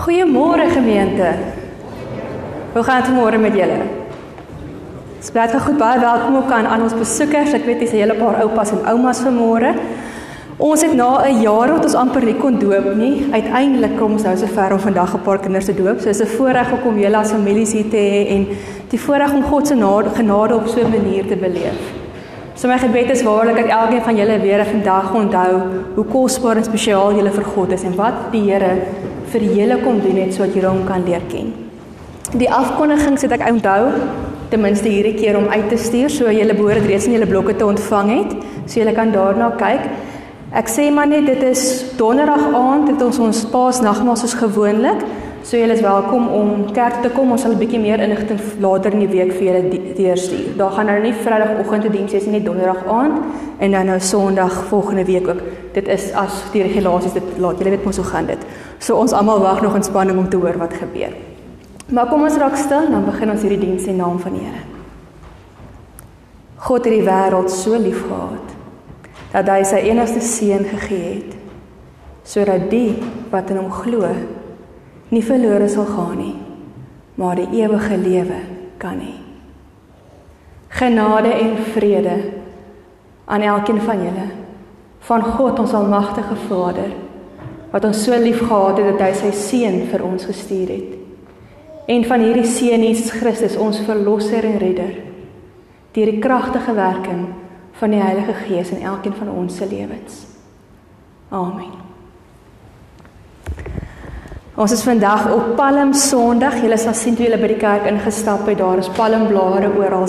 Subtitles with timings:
[0.00, 1.28] Goeiemôre gemeente.
[2.72, 3.82] Hoe gaan dit môre met julle?
[5.20, 7.52] Spreek goed baie welkom ook aan aan ons besoekers.
[7.52, 9.74] Ek weet dis 'n hele paar oupas en oumas vanmôre.
[10.56, 14.22] Ons het na 'n jaar wat ons amper nie kon doop nie, uiteindelik kom ons
[14.22, 16.00] nou so ver om vandag 'n paar kinders te doop.
[16.00, 18.46] So is 'n voorreg om julle as families hier te hê en
[18.88, 19.74] die voorreg om God se
[20.14, 21.80] genade op so 'n manier te beleef.
[22.54, 25.60] So my gebed is waarlik dat elkeen van julle weer vandag onthou
[25.94, 28.76] hoe kosbaar en spesiaal julle vir God is en wat die Here
[29.32, 31.52] vir julle kom doen net sodat julle hom kan leer ken.
[32.38, 33.90] Die afkondiging sit ek onthou
[34.50, 37.54] ten minste hierdie keer om uit te stuur so julle behoort reeds in julle blokke
[37.58, 38.32] te ontvang het,
[38.66, 39.86] so julle kan daarna kyk.
[40.50, 41.62] Ek sê maar net dit is
[41.98, 45.04] donderdag aand het ons ons paasnagmaal soos gewoonlik.
[45.42, 47.30] So julle is welkom om kerk te kom.
[47.32, 50.56] Ons sal 'n bietjie meer inligting later in die week vir julle deurstuur.
[50.56, 53.22] Daar gaan nou nie Vrydagoggend te diens wees nie, net Donderdag aand
[53.58, 55.40] en dan nou Sondag volgende week ook.
[55.72, 57.58] Dit is as die regulasies dit laat.
[57.58, 58.38] Julle weet mos hoe gaan dit.
[58.78, 61.12] So ons almal wag nog in spanning om te hoor wat gebeur.
[61.88, 64.40] Maar kom ons raak stil en dan begin ons hierdie diens in naam van die
[64.40, 64.62] Here.
[66.56, 68.46] God het die wêreld so liefgehad
[69.32, 71.36] dat hy sy enigste seun gegee het
[72.24, 72.98] sodat die
[73.30, 74.06] wat in hom glo
[75.10, 76.34] nie verlore sal gaan nie,
[77.18, 78.38] maar die ewige lewe
[78.78, 79.16] kan hê.
[80.70, 82.16] Genade en vrede
[83.26, 84.28] aan elkeen van julle
[85.08, 86.92] van God ons almagtige Vader
[87.70, 90.96] wat ons so liefgehad het dat hy sy seun vir ons gestuur het.
[91.90, 94.96] En van hierdie seun Jesus Christus ons verlosser en redder
[95.94, 97.24] deur die kragtige werking
[97.80, 100.26] van die Heilige Gees in elkeen van ons se lewens.
[101.30, 101.89] Amen.
[104.60, 106.58] Ons is vandag op Palm Sondag.
[106.60, 110.04] Julle sal sien toe julle by die kerk ingestap het, daar is palmblare oral.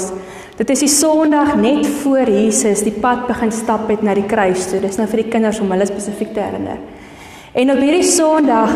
[0.58, 4.66] Dit is die Sondag net voor Jesus die pad begin stap het na die kruis
[4.68, 4.82] toe.
[4.84, 6.82] Dis nou vir die kinders om hulle spesifiek te herinner.
[7.56, 8.76] En op hierdie Sondag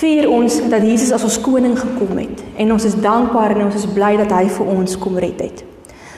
[0.00, 3.78] vier ons dat Jesus as ons koning gekom het en ons is dankbaar en ons
[3.78, 5.62] is bly dat hy vir ons kom red het.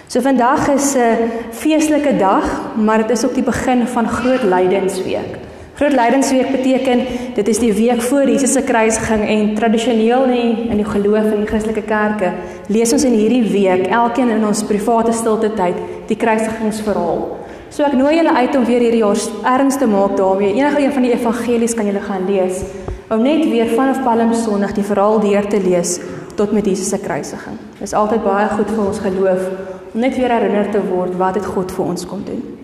[0.08, 2.48] So vandag is 'n feestelike dag,
[2.80, 5.49] maar dit is ook die begin van groot lydensweek.
[5.80, 10.76] Groot Lydensweek beteken dit is die week voor Jesus se kruisiging en tradisioneel nie in
[10.76, 12.34] die geloof in die Christelike kerke
[12.68, 15.80] lees ons in hierdie week elkeen in ons private stilte tyd
[16.12, 17.24] die kruisigingsverhaal.
[17.72, 19.24] So ek nooi julle uit om weer hierdie jaar
[19.54, 20.52] erns te maak daarmee.
[20.60, 22.60] Enige een van die evangelies kan julle gaan lees
[23.08, 25.96] om net weer vanaf Palm Sondag die verhaal deur te lees
[26.36, 27.56] tot met Jesus se kruisiging.
[27.80, 29.52] Dit is altyd baie goed vir ons geloof
[29.94, 32.59] om net weer herinner te word wat het God vir ons kom doen.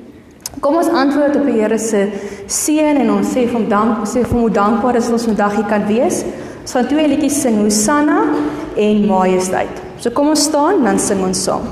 [0.60, 2.06] Kom ons antwoord op die Here se
[2.48, 5.58] seën en ons sê vir hom dank, sê vir hom hoe dankbaar is ons vandag
[5.58, 6.22] hier kan wees.
[6.62, 8.22] Ons gaan twee liedjies sing, Hosanna
[8.76, 9.82] en Majesteit.
[10.00, 11.68] So kom ons staan dan sing ons saam.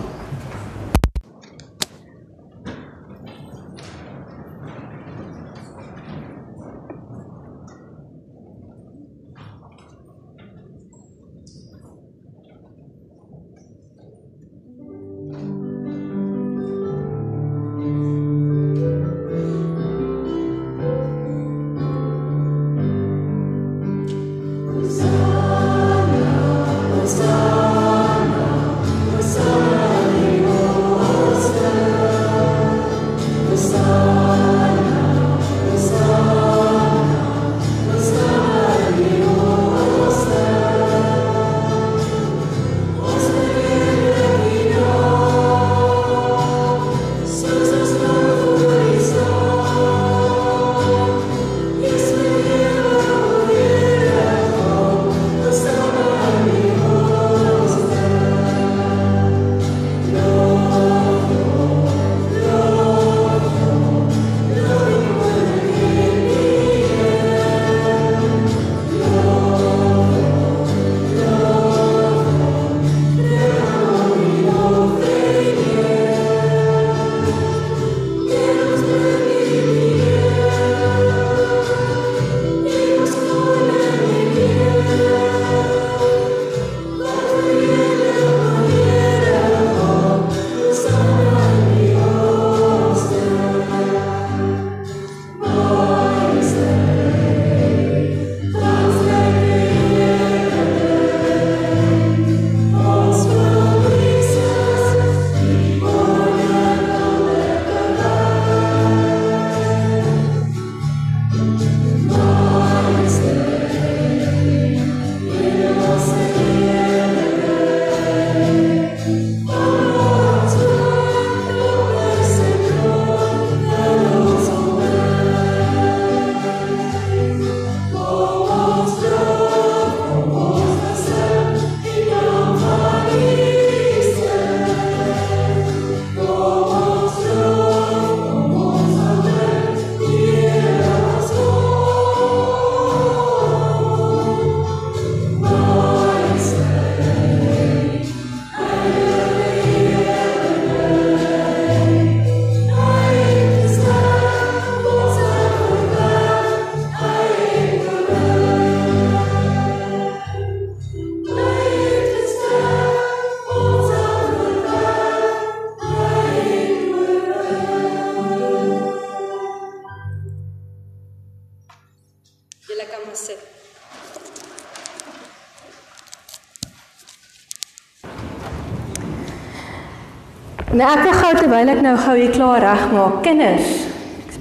[180.75, 183.21] Nou ek wil gou terwyl ek nou gou hier klaar regmaak.
[183.23, 183.75] Kinders,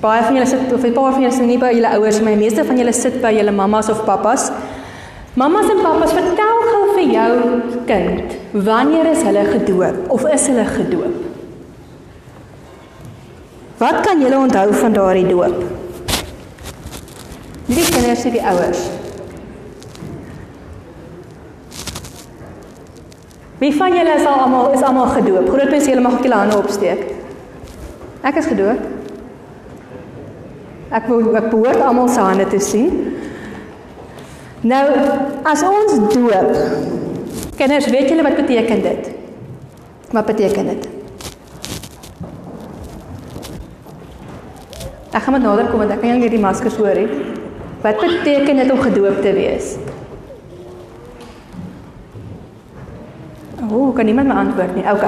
[0.02, 2.24] baie van julle sit of 'n paar van julle sit nie by julle ouers nie,
[2.26, 4.52] maar die meeste van julle sit by julle mammas of pappas.
[5.36, 10.66] Mammas en pappas, vertel gou vir jou kind, wanneer is hulle gedoop of is hulle
[10.66, 11.16] gedoop?
[13.78, 15.64] Wat kan julle onthou van daardie doop?
[17.66, 19.03] Nie die kinders nie, die ouers.
[23.64, 25.46] Wie van julle is al almal is almal gedoop?
[25.48, 27.04] Groot mense, julle mag ook julle hande opsteek.
[28.28, 28.82] Ek is gedoop.
[30.92, 32.98] Ek wil ek behoort almal se hande te sien.
[34.68, 34.84] Nou,
[35.48, 36.52] as ons doop,
[37.56, 39.10] kinders, weet julle wat beteken dit?
[40.12, 40.92] Wat beteken dit?
[45.14, 47.08] Ek gaan met nader kom want ek kan nie die maskers hoor nie.
[47.84, 49.76] Wat beteken dit om gedoop te wees?
[53.72, 54.86] O, oh, kan niemand my antwoord nie.
[54.92, 55.06] OK.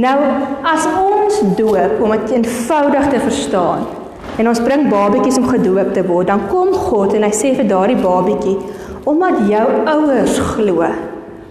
[0.00, 0.16] Nou,
[0.62, 3.88] as ons doop om dit eenvoudig te verstaan
[4.38, 7.66] en ons bring babatjies om gedoop te word, dan kom God en hy sê vir
[7.68, 8.54] daardie babatjie,
[9.10, 10.86] omdat jou ouers glo,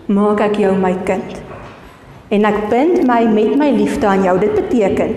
[0.09, 1.35] maak ek jou my kind.
[2.33, 4.37] En ek bind my met my liefde aan jou.
[4.41, 5.15] Dit beteken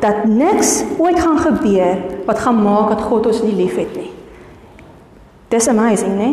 [0.00, 4.12] dat niks ooit gaan gebeur wat gaan maak dat God ons nie liefhet nie.
[5.50, 6.30] Dis amazing, né?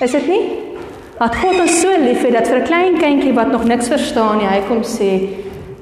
[0.00, 0.61] Is dit nie?
[1.22, 4.38] Dat God ons so lief het dat vir 'n klein kindjie wat nog niks verstaan
[4.38, 5.10] nie, hy kom sê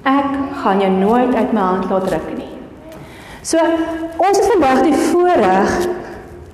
[0.04, 0.28] ek
[0.62, 2.52] gaan jou nooit uit my hand laat ruk nie.
[3.42, 3.56] So
[4.16, 5.86] ons het vandag die voorreg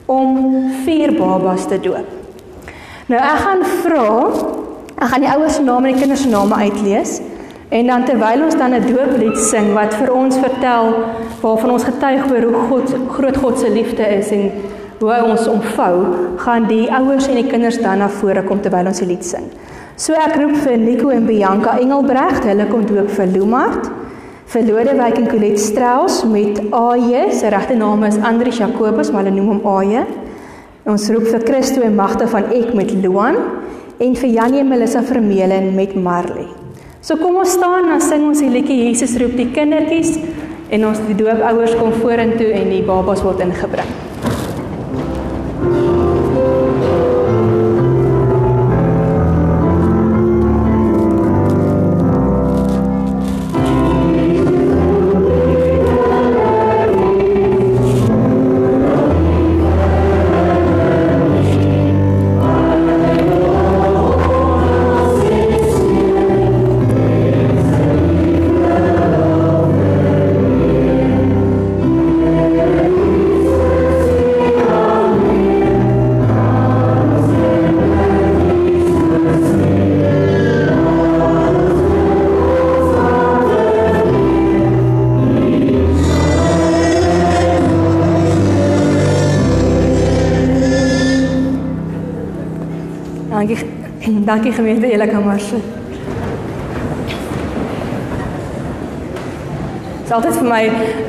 [0.07, 0.31] om
[0.85, 2.07] vier babas te doop.
[3.07, 4.31] Nou ek gaan vra,
[5.03, 7.21] ek gaan die ouers se name en die kinders se name uitlees
[7.69, 10.95] en dan terwyl ons dan 'n dooplied sing wat vir ons vertel
[11.41, 14.51] waarvan ons getuig oor hoe God groot God se liefde is en
[15.01, 15.95] hoe hy ons omvou,
[16.41, 19.51] gaan die ouers en die kinders dan na vore kom terwyl ons die lied sing.
[19.97, 23.91] So ek roep vir Nico en Bianca Engelbregt, hulle kom doop vir Lumart.
[24.53, 29.35] Vir Lodewyk en Colette Strauss met AJ, sy regte naam is Andrius Jacobus, maar hulle
[29.35, 30.05] noem hom AJ.
[30.87, 33.41] Ons roep vir Christo en Magte van Ek met Luan
[33.99, 36.47] en vir Janie en Melissa Vermeulen met Marley.
[37.03, 40.15] So kom ons staan en sing ons die liedjie Jesus roep die kindertjies
[40.71, 44.06] en ons die doopouers kom vorentoe en die babas word ingebring.
[94.27, 95.63] Dankie gemeente, julle kan maar sit.
[99.97, 100.63] Dit is altyd vir my,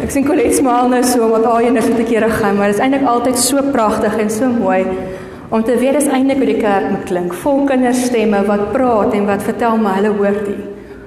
[0.06, 2.76] ek sien Colette smaal nou so wat al eendag het 'n keer gegaan, maar dit
[2.76, 4.86] is eintlik altyd so pragtig en so mooi
[5.50, 7.34] om te weet dis eintlik hoe die kerk moet klink.
[7.34, 10.62] Vol kinderstemme wat praat en wat vertel my hulle hoor dit.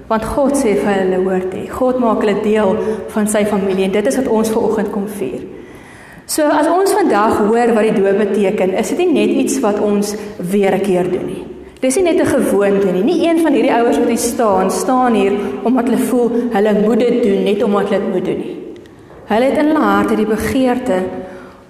[0.09, 1.71] Want God sê vir hulle hoor dit.
[1.71, 2.77] God maak hulle deel
[3.09, 5.41] van sy familie en dit is wat ons ver oggend kom vier.
[6.27, 9.81] So as ons vandag hoor wat die doop beteken, is dit nie net iets wat
[9.81, 11.50] ons weer 'n keer doen nie.
[11.81, 13.03] Dis nie net 'n gewoonte nie.
[13.03, 15.33] Nie een van hierdie ouers wat hier staan, staan hier
[15.63, 18.57] omdat hulle voel hulle moet dit doen net omdat hulle dit moet doen nie.
[19.25, 20.99] Hulle het in hulle harte die begeerte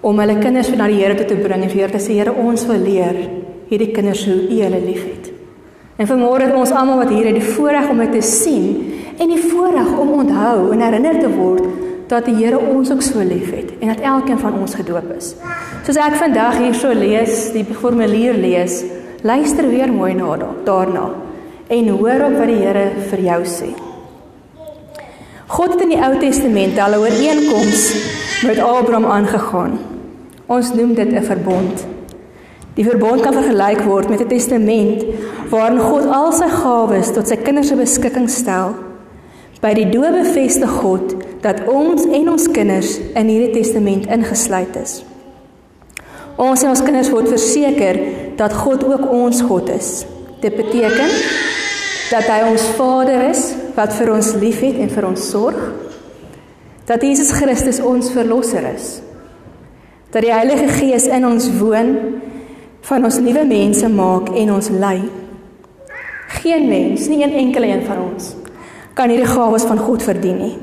[0.01, 2.33] om hulle kinders na die Here toe te bring en vir Here te sê Here,
[2.33, 3.17] ons wil leer
[3.69, 5.31] hierdie kinders hoe U hulle liefhet.
[5.97, 9.29] En vanmôre het ons almal wat hier is, die voorreg om dit te sien en
[9.29, 11.65] die voorreg om onthou en herinner te word
[12.09, 15.37] dat die Here ons ook so liefhet en dat elkeen van ons gedoop is.
[15.87, 18.83] Soos ek vandag hier so lees, die formulier lees,
[19.23, 21.11] Luister weer mooi na daarna
[21.69, 23.69] en hoor op wat die Here vir jou sê.
[25.51, 27.83] God het in die Ou Testament al 'n ooreenkoms
[28.47, 29.79] met Abraham aangegaan.
[30.47, 31.87] Ons noem dit 'n verbond.
[32.75, 35.05] Die verbond kan vergelyk word met 'n testament
[35.51, 38.75] waarin God al sy gawes tot sy kinders se beskikking stel.
[39.61, 45.10] By die doop bevestig God dat ons en ons kinders in hierdie testament ingesluit is.
[46.41, 47.99] Ons en ons kinders word verseker
[48.39, 49.91] dat God ook ons God is.
[50.41, 51.13] Dit beteken
[52.11, 53.45] dat hy ons Vader is
[53.77, 55.61] wat vir ons liefhet en vir ons sorg.
[56.89, 58.99] Dat Jesus Christus ons verlosser is.
[60.11, 61.93] Dat die Heilige Gees in ons woon,
[62.89, 64.99] van ons nuwe mense maak en ons lei.
[66.41, 68.35] Geen mens, nie een enkele een van ons
[69.01, 70.57] kan hierdie gawes van God verdien nie.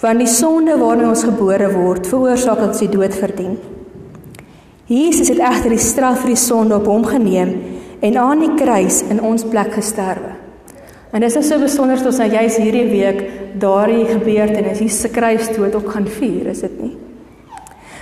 [0.00, 3.58] Want die sonde waarmee ons gebore word, veroorsaak dat ons die dood verdien.
[4.90, 7.52] Jesus het egter die straf vir die sonde op hom geneem
[8.02, 10.32] en aan die kruis in ons plek gesterwe.
[11.14, 13.20] En dit is so besonder dat ons nou juis hierdie week
[13.62, 16.96] daardie gebeurtenis, Jesus se kruisdood ook gaan vier, is dit nie?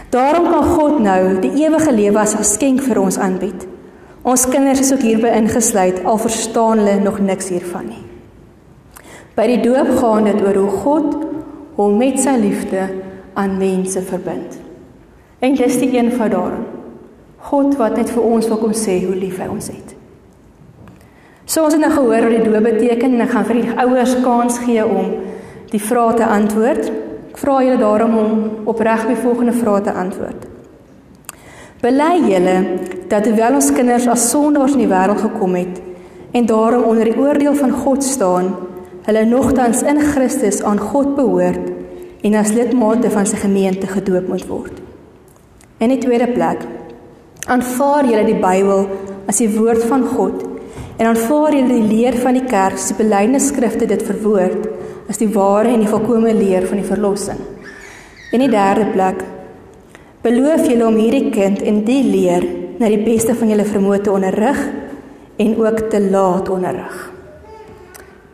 [0.08, 3.66] Daarom kan God nou die ewige lewe as 'n geskenk vir ons aanbied.
[4.24, 8.04] Ons kinders is ook hierby ingesluit al verstaan hulle nog niks hiervan nie.
[9.36, 11.16] By die doop gaan dit oor hoe God
[11.74, 12.88] hom met sy liefde
[13.34, 14.58] aan mense verbind.
[15.38, 16.77] En dis die een van daarin.
[17.38, 19.94] God wat net vir ons wil kom sê hoe lief hy ons het.
[21.48, 24.14] So ons het nou gehoor wat die doop beteken en ek gaan vir die ouers
[24.24, 25.14] kans gee om
[25.70, 26.90] die vrae te antwoord.
[27.30, 28.32] Ek vra julle daarom om
[28.68, 30.44] opreg die volgende vrae te antwoord.
[31.80, 32.56] Bely julle
[33.08, 35.78] dat hoewel ons kinders as sondaars in die wêreld gekom het
[36.36, 38.50] en daarom onder die oordeel van God staan,
[39.06, 41.70] hulle nogtans in Christus aan God behoort
[42.26, 44.82] en as lidmate van sy gemeente gedoop moet word.
[45.78, 46.66] In die tweede plek,
[47.48, 48.84] aanvaar julle die Bybel
[49.28, 50.44] as die woord van God
[50.98, 54.68] en aanvaar julle die leer van die kerk se belydenis skrifte dit verwoord
[55.08, 57.40] as die ware en die volkomme leer van die verlossing.
[58.36, 59.22] In die derde plek,
[60.18, 62.42] Beloof julle om hierdie kind en die leer
[62.80, 64.58] na die beste van julle vermoë te onderrig
[65.40, 66.96] en ook te laat onderrig.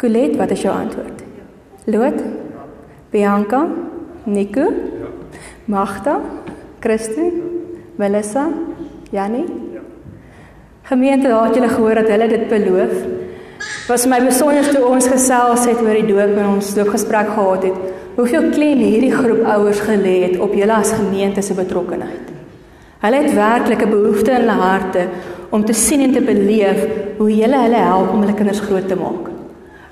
[0.01, 1.21] Colet, wat is jou antwoord?
[1.93, 2.23] Loot?
[3.13, 3.61] Bianca?
[4.25, 4.65] Nico?
[5.69, 6.17] Magda?
[6.81, 7.45] Christine?
[8.01, 8.49] Melissa?
[9.15, 9.45] Janie?
[10.83, 12.95] Gemeente, daar het julle gehoor dat hulle dit beloof.
[13.87, 17.93] Was my besonder toe ons gesels het oor die doop en ons doopgesprek gehad het
[18.17, 22.35] hoeveel klem hierdie groep ouers gelê het op julle as gemeente se betrokkenheid.
[23.05, 25.07] Hulle het werklik 'n behoefte in hulle harte
[25.51, 26.87] om te sien en te beleef
[27.19, 29.31] hoe julle hulle help om hulle kinders groot te maak.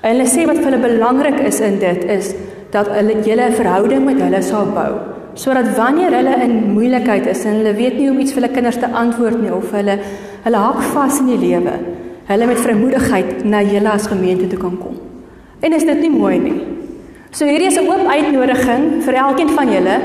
[0.01, 2.35] En hulle sê wat vir hulle belangrik is in dit is
[2.71, 7.57] dat hulle 'n verhouding met hulle sal bou sodat wanneer hulle in moeilikheid is en
[7.61, 9.97] hulle weet nie hoe om iets vir hulle kinders te antwoord nie of hulle
[10.43, 11.73] hulle hak vas in die lewe,
[12.27, 14.99] hulle met vrymoedigheid na julle as gemeente toe kan kom.
[15.63, 16.57] En is dit nie mooi nie?
[17.31, 19.97] So hierdie is 'n oop uitnodiging vir elkeen van julle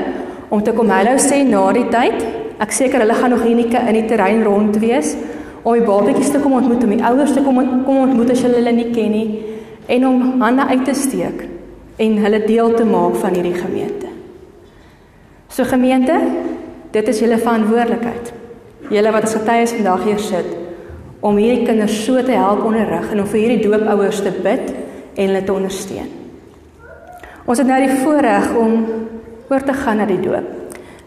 [0.49, 2.25] om te kom hallo sê na die tyd.
[2.59, 5.15] Ek seker hulle gaan nog hier in die terrein rond wees
[5.63, 7.55] om die babatjies te kom ontmoet, om die ouers te kom
[7.85, 9.43] kom ontmoet as hulle hulle nie ken nie
[9.87, 11.47] en om hande uit te steek
[11.97, 14.08] en hulle deel te maak van hierdie gemeente.
[15.49, 16.15] So gemeente,
[16.93, 18.33] dit is julle verantwoordelikheid.
[18.93, 20.51] Julle wat as getuies vandag hier sit
[21.25, 25.25] om hierdie kinders so te help onderrig en om vir hierdie doopouers te bid en
[25.25, 26.13] hulle te ondersteun.
[27.49, 28.77] Ons het nou die voorreg om
[29.49, 30.47] oor te gaan na die doop.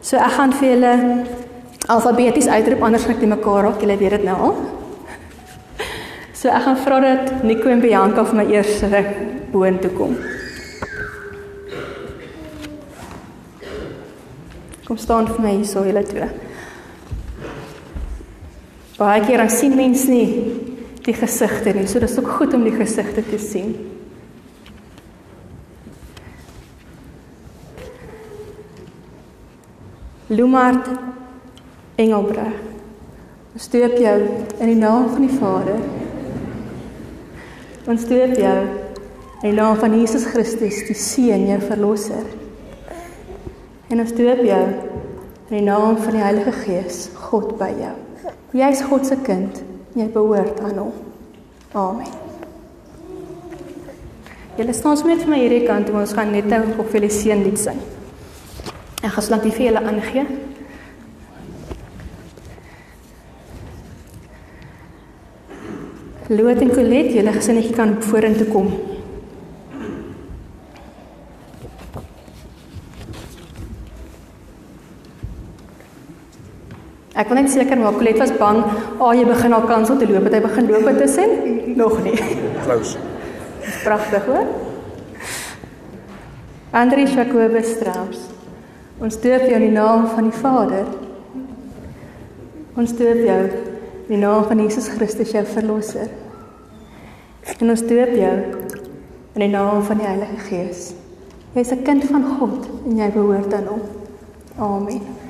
[0.02, 0.92] So ek gaan vir julle
[1.94, 3.80] alfabeties uitroep anders net mekaar raak.
[3.80, 4.54] Julle weet dit nou al.
[6.34, 8.82] So ek gaan vra dat Nico en Bianca vir my eers
[9.52, 10.16] boontoe kom.
[14.92, 16.26] Kom staan vir my hier so julle twee.
[18.99, 20.26] Baie keer dan sien mense nie
[21.06, 21.87] die gesigte nie.
[21.88, 23.70] So dis ook goed om die gesigte te sien.
[30.28, 30.92] Lumart
[31.96, 32.61] Engelbreg.
[33.56, 34.14] Ons doop jou
[34.58, 35.80] in die naam van die Vader.
[37.88, 38.54] Ons doop jou
[39.40, 42.41] in die naam van Jesus Christus, die Seun, jou verlosser.
[43.92, 44.61] En ons doop jou
[45.50, 47.92] in die naam van die Heilige Gees, God by jou.
[48.56, 49.58] Jy is God se kind,
[49.92, 50.94] jy behoort aan hom.
[51.76, 52.14] Amen.
[54.56, 57.44] Julle staan sommer vir my hierdie kant, ons gaan net nou op vir die seën
[57.44, 57.82] lied sing.
[59.02, 60.25] Ek gaan slank die vir julle aangee.
[66.32, 68.72] Loot en Colet, julle gesinnetjie kan vorentoe kom.
[77.23, 79.99] Ek kon net seker maak Colet was bang, "Ag, oh, jy begin al kans om
[79.99, 81.31] te loop, het hy begin loop tussen?"
[81.83, 82.19] Nog nie.
[82.64, 82.99] Close.
[83.85, 84.47] Pragtig, hoor.
[86.73, 88.26] Andri Jacobus Strauss.
[88.99, 90.85] Ons doop jou in die naam van die Vader.
[92.75, 93.41] Ons doop jou
[94.09, 96.11] in die naam van Jesus Christus, jou verlosser.
[97.61, 98.37] En ons doop jou
[99.35, 100.95] in die naam van die Heilige Gees.
[101.55, 103.83] Jy is 'n kind van God en jy behoort aan hom.
[104.59, 105.22] Amen.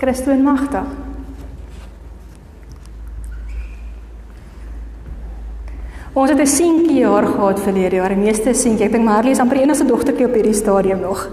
[0.00, 0.86] Christo en magtig.
[6.12, 8.86] Ons het 'n seentjie jaar gehad verlede jaar, 'n meeste seentjie.
[8.86, 11.28] Ek dink Marley is amper die enigste dogtertjie op hierdie stadium nog.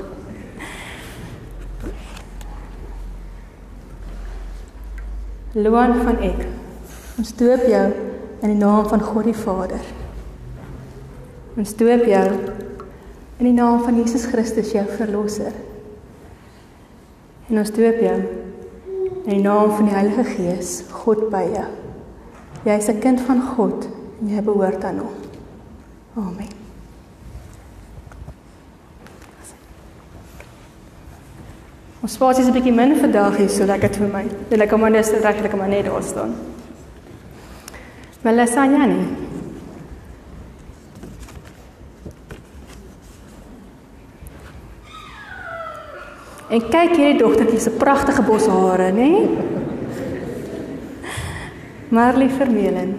[5.54, 6.46] Loan van ek.
[7.18, 7.94] Ons doop jou
[8.42, 9.82] in die naam van God die Vader.
[11.58, 12.28] Ons doop jou
[13.38, 15.54] in die naam van Jesus Christus jou verlosser.
[17.50, 18.47] En ons doop jou
[19.28, 21.66] in die naam van die Heilige Gees, God by jou.
[22.64, 23.88] Jy is 'n kind van God
[24.22, 25.16] en jy behoort aan hom.
[26.16, 26.48] Amen.
[32.02, 34.24] Ons spasie is 'n bietjie min vandag hier so lekker vir my.
[34.50, 36.34] Dit lekker maar net reg lekker maar net daar staan.
[38.22, 39.08] Melissa Jani.
[46.48, 49.12] En kyk hierdie dogtertjie se pragtige boshare, nê?
[51.92, 52.94] Marley Vermeulen.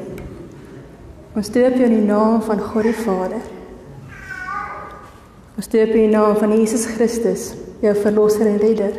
[1.36, 3.42] Ons doop jou in die naam van God die Vader.
[5.56, 7.50] Ons doop jou in die naam van Jesus Christus
[7.80, 8.96] jou verlosser en redder.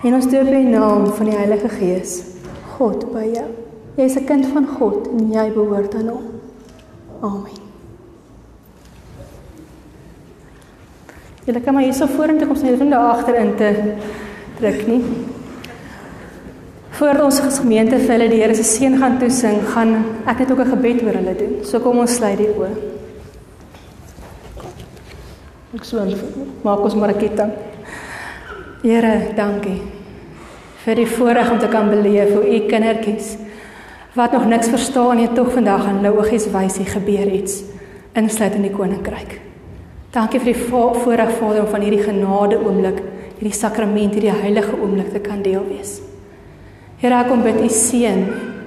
[0.00, 2.20] En ons doop in die naam van die Heilige Gees,
[2.78, 3.48] God by jou.
[3.96, 6.24] Jy is 'n kind van God en jy behoort aan hom.
[7.20, 7.69] Amen.
[11.50, 13.70] Julle kan maar hierso vorentoe kom, sien hulle daar agterin te
[14.60, 15.00] druk nie.
[16.94, 19.96] Voordat ons as gemeente vir hulle die Here se seën gaan toesing, gaan
[20.30, 21.56] ek net ook 'n gebed oor hulle doen.
[21.64, 22.70] So kom ons sluit die oë.
[25.74, 26.06] Ek sou
[26.62, 27.52] maak ons maar 'n ketting.
[28.82, 29.82] Here, dankie
[30.84, 33.36] vir die voorreg om te kan beleef hoe u kindertjies
[34.14, 37.62] wat nog niks verstaan nie, tog vandag aan hulle oogies wys hier gebeur iets
[38.14, 39.49] insluit in die koninkryk.
[40.10, 42.96] Dankie vir die voorreg Vader om van hierdie genade oomblik,
[43.38, 46.00] hierdie sakrament, hierdie heilige oomblik te kan deel wees.
[46.98, 48.24] Here, ek kom bid u seën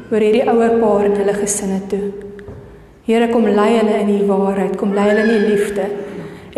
[0.07, 2.05] oor hierdie ouer paar en hulle gesinne toe.
[3.03, 5.89] Here, kom lei hulle in u waarheid, kom lei hulle in u liefde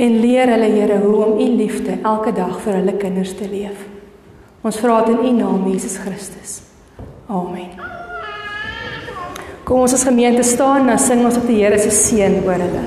[0.06, 3.88] en leer hulle Here hoe om u liefde elke dag vir hulle kinders te leef.
[4.62, 6.60] Ons vra dit in u naam Jesus Christus.
[7.26, 7.74] Amen.
[9.65, 12.86] Kom ons as gemeente staan en sing ons op die Here se seën oor hulle.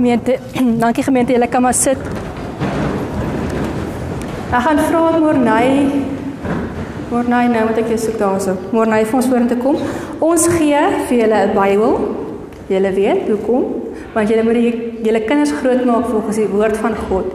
[0.00, 0.38] Gemeente.
[0.84, 1.98] Dankie gemeente, julle kan maar sit.
[4.50, 5.72] Ek gaan vra Morney.
[7.10, 8.54] Morney nou moet ek jou soek daarso.
[8.72, 9.76] Morney vir ons vorentoe kom.
[10.24, 11.98] Ons gee vir julle 'n Bybel.
[12.70, 13.66] Julle weet hoekom?
[14.14, 14.58] Want julle moet
[15.04, 17.26] julle kinders grootmaak volgens die woord van God.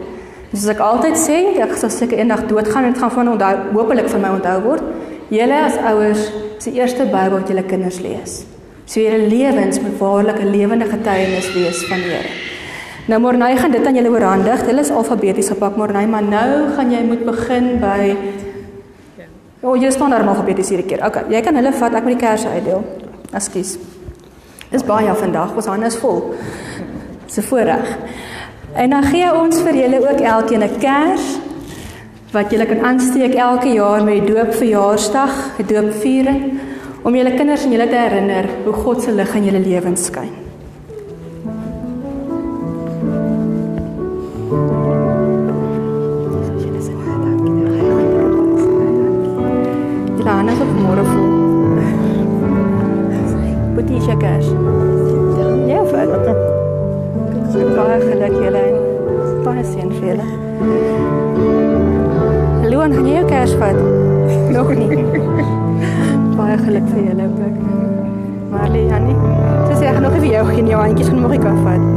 [0.52, 4.08] Soos ek altyd sê, ek sal seker eendag doodgaan en dit gaan van onthou, hopelik
[4.08, 4.82] vir my onthou word.
[5.28, 6.32] Julle as ouers,
[6.64, 8.42] die eerste Bybel wat julle kinders lees.
[8.86, 12.35] So julle lewens moet waarlik 'n lewende getuienis wees van die Here.
[13.06, 14.64] Nou Morney gaan dit aan julle oorhandig.
[14.66, 18.16] Hulle is alfabeties gepak Morney, maar nou gaan jy moet begin by
[19.66, 21.00] O, oh, jy staan daar alfabeties hierdie keer.
[21.02, 21.94] OK, jy kan hulle vat.
[21.98, 22.84] Ek moet die kersse uitdeel.
[23.34, 23.72] Ekskuus.
[24.70, 25.56] Dis baie vandag.
[25.58, 26.20] Ons hande is vol.
[27.26, 27.88] Se voorreg.
[28.78, 31.26] En dan gee ons vir julle ook elkeen 'n kers
[32.30, 36.60] wat julle kan aansteek elke jaar met die doopverjaarsdag, die doopviering
[37.02, 40.45] om julle kinders en julle te herinner hoe God se lig in julle lewens skyn.
[50.36, 51.28] Het môre vol.
[53.74, 54.50] Boetie cash.
[55.66, 56.10] Ja, vat.
[57.76, 58.64] Baie geluk julle.
[59.44, 60.28] Baie seën vir julle.
[62.68, 63.80] Luan, gaan jy jou cash vat?
[64.52, 65.00] Nog nie
[66.36, 67.60] baie geluk vir julle ook.
[68.52, 69.16] Marley, Annie.
[69.70, 71.95] Dis ek nog vir jou geen jou handjies gaan môre vat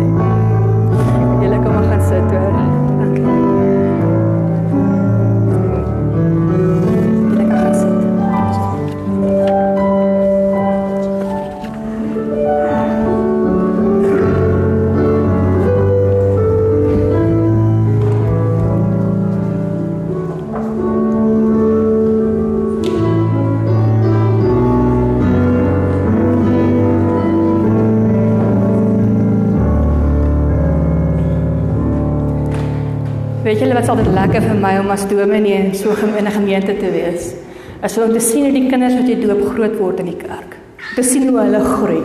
[33.84, 37.34] is altyd lekker vir my om as dominee in so 'n gemeente te wees.
[37.82, 40.58] As om te sien hoe die kinders wat jy doop groot word in die kerk.
[40.96, 42.04] Te sien hoe hulle groei.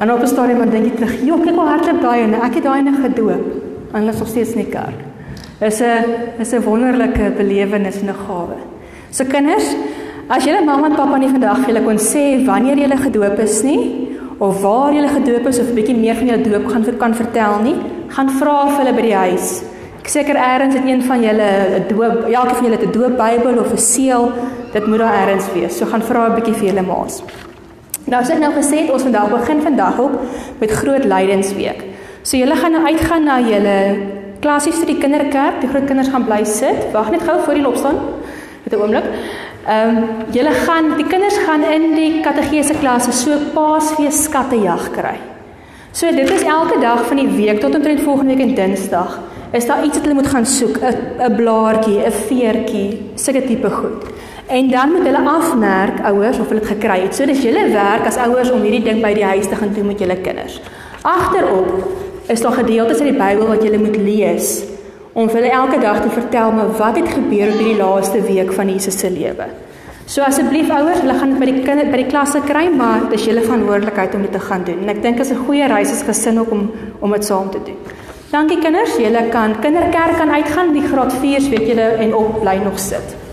[0.00, 2.54] En op 'n stadium dan dink jy terug, "Jo, kyk hoe hardloop daai en ek
[2.54, 3.44] het daai net gedoop."
[3.92, 5.00] En hulle is nog steeds in die kerk.
[5.60, 8.56] Is 'n is 'n wonderlike belewenis en 'n gawe.
[9.10, 9.76] So kinders,
[10.28, 14.08] as julle mamma en pappa nie vandag julle kon sê wanneer julle gedoop is nie
[14.38, 17.62] of waar julle gedoop is of 'n bietjie meer van julle doop gaan kan vertel
[17.62, 17.74] nie,
[18.08, 19.62] gaan vra vir hulle by die huis.
[20.06, 21.46] Ek seker eers het een van julle
[21.78, 24.32] 'n doop, elke van julle het 'n doop Bybel of 'n seël.
[24.72, 25.76] Dit moet daar eers wees.
[25.76, 27.22] So gaan vra 'n bietjie vir julle ma's.
[28.04, 30.12] Nou as ek nou gesê het ons vandag begin vandag op
[30.58, 31.84] met groot lydensweek.
[32.22, 33.96] So julle gaan nou uitgaan na julle
[34.40, 35.60] klassies vir die kinderkerk.
[35.60, 36.92] Die groot kinders gaan bly sit.
[36.92, 37.96] Wag net gou voor die opstaan.
[38.62, 39.04] Met 'n oomblik.
[39.66, 45.16] Ehm um, julle gaan die kinders gaan in die kategese klasse so Paasfees skattejag kry.
[45.92, 49.20] So dit is elke dag van die week tot omtrent volgende week en Dinsdag
[49.56, 53.70] is daar iets wat hulle moet gaan soek, 'n 'n blaartjie, 'n veertjie, sulke tipe
[53.70, 54.02] goed.
[54.46, 57.14] En dan moet hulle afmerk ouers of hulle dit gekry het.
[57.14, 59.86] So dis julle werk as ouers om hierdie ding by die huis te gaan doen
[59.86, 60.60] met julle kinders.
[61.02, 61.70] Agterop
[62.26, 64.64] is daar gedeeltes uit die Bybel wat julle moet lees
[65.12, 68.68] om hulle elke dag te vertel maar wat het gebeur in hierdie laaste week van
[68.68, 69.46] Jesus se lewe.
[70.06, 73.24] So asseblief ouers, hulle gaan dit by die kinders by die klasse kry, maar dis
[73.26, 74.84] julle verantwoordelikheid om dit te gaan doen.
[74.84, 77.58] En ek dink is 'n goeie reis as gesin ook om om dit saam te
[77.58, 77.80] doen.
[78.36, 82.58] Dankie kinders, julle kan kinderkerk kan uitgaan, die graad 4s weet julle en op bly
[82.66, 83.25] nog sit.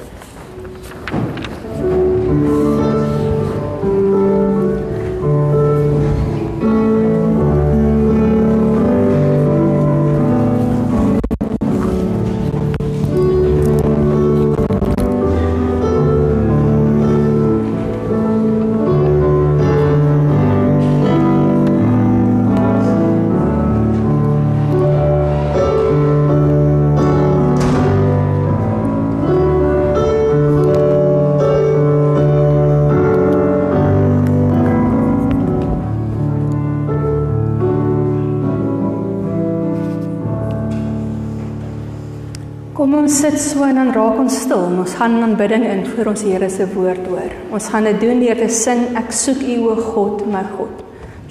[43.03, 44.61] Ons sit so en dan raak ons stil.
[44.79, 47.33] Ons gaan in aanbidding in voor ons Here se woord hoor.
[47.51, 50.83] Ons gaan dit doen deur te sing Ek soek U o God, my God.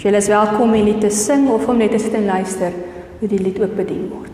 [0.02, 2.74] Jy is welkom om die lied te sing of om net te sit en luister
[3.20, 4.31] hoe die lied ook bedien word.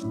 [0.00, 0.08] Ons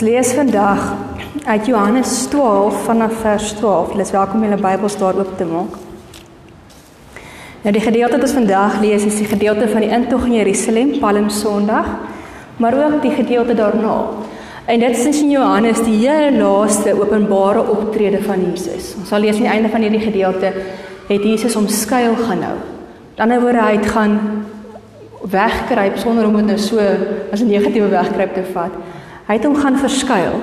[0.00, 0.96] lees vandag
[1.44, 3.88] uit Johannes 12 vanaf vers 12.
[3.90, 5.83] Julle is welkom om julle Bybels daar oop te maak.
[7.64, 10.90] Nou die gedeelte wat ons vandag lees is die gedeelte van die intog in Jerusalem,
[11.00, 11.86] Palm Sondag,
[12.60, 13.94] maar ook die gedeelte daarna.
[14.68, 18.92] En dit is in Johannes die heel laaste openbare optrede van Jesus.
[19.00, 20.52] Ons sal lees aan die einde van hierdie gedeelte
[21.08, 22.54] het Jesus hom skuil gaan hou.
[23.16, 24.20] Dan nou word hy het gaan
[25.24, 26.84] wegkruip sonder om dit nou so
[27.32, 28.72] as 'n negatiewe wegkruip te vat.
[29.26, 30.40] Hy het hom gaan verskuil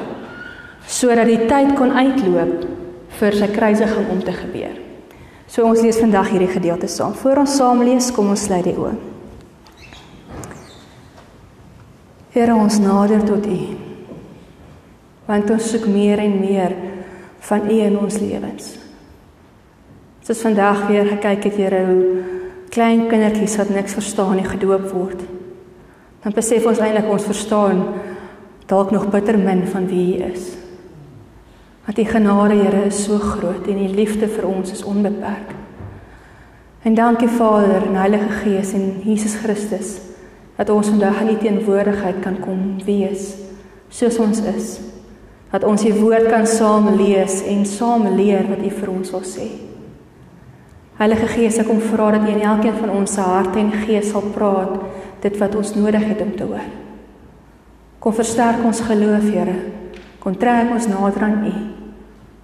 [0.88, 2.66] sodat die tyd kon uitloop
[3.08, 4.91] vir sy kruisiging om te gebeur.
[5.52, 7.12] So ons lees vandag hierdie gedeelte saam.
[7.20, 8.94] Voor ons saam lees, kom ons sluit die oë.
[12.32, 13.58] Here ons nader tot U.
[15.28, 16.78] Want ons soek meer en meer
[17.50, 18.72] van U in ons lewens.
[20.24, 22.24] Soos vandag weer gekyk het Here hoe
[22.72, 25.20] klein kindertjies wat niks verstaan nie gedoop word.
[26.24, 27.84] Dan besef ons eintlik ons verstaan
[28.72, 30.61] dalk nog bitter min van wie U is.
[31.86, 35.56] Want U genade Here is so groot en U liefde vir ons is onbeperk.
[36.84, 39.98] En dankie Vader en Heilige Gees en Jesus Christus
[40.58, 43.34] dat ons vandag in U teenwoordigheid kan kom wees
[43.89, 44.78] soos ons is.
[45.52, 49.26] Dat ons U woord kan saam lees en saam leer wat U vir ons wil
[49.26, 49.50] sê.
[51.02, 54.13] Heilige Gees, ek kom vra dat U in elkeen van ons se harte en gees
[54.13, 54.78] sal praat
[55.26, 56.72] dit wat ons nodig het om te hoor.
[58.02, 59.58] Kom versterk ons geloof, Here.
[60.22, 61.71] Kom trek ons nader aan U.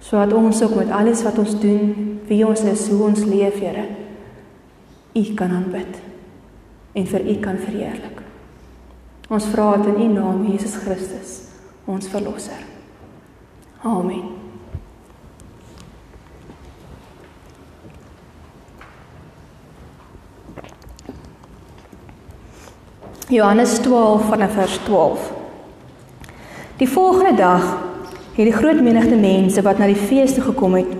[0.00, 3.86] Sodat ons ook met alles wat ons doen, wie ons is, hoe ons leef, Here,
[5.14, 5.98] U kan aanbid
[6.94, 8.22] en vir U kan verheerlik.
[9.28, 11.38] Ons vra dit in U naam, Jesus Christus,
[11.86, 12.60] ons verlosser.
[13.82, 14.38] Amen.
[23.28, 25.32] Johannes 12 vanaf vers 12.
[26.76, 27.87] Die volgende dag
[28.38, 30.90] het die groot menigte mense wat na die fees toe gekom het,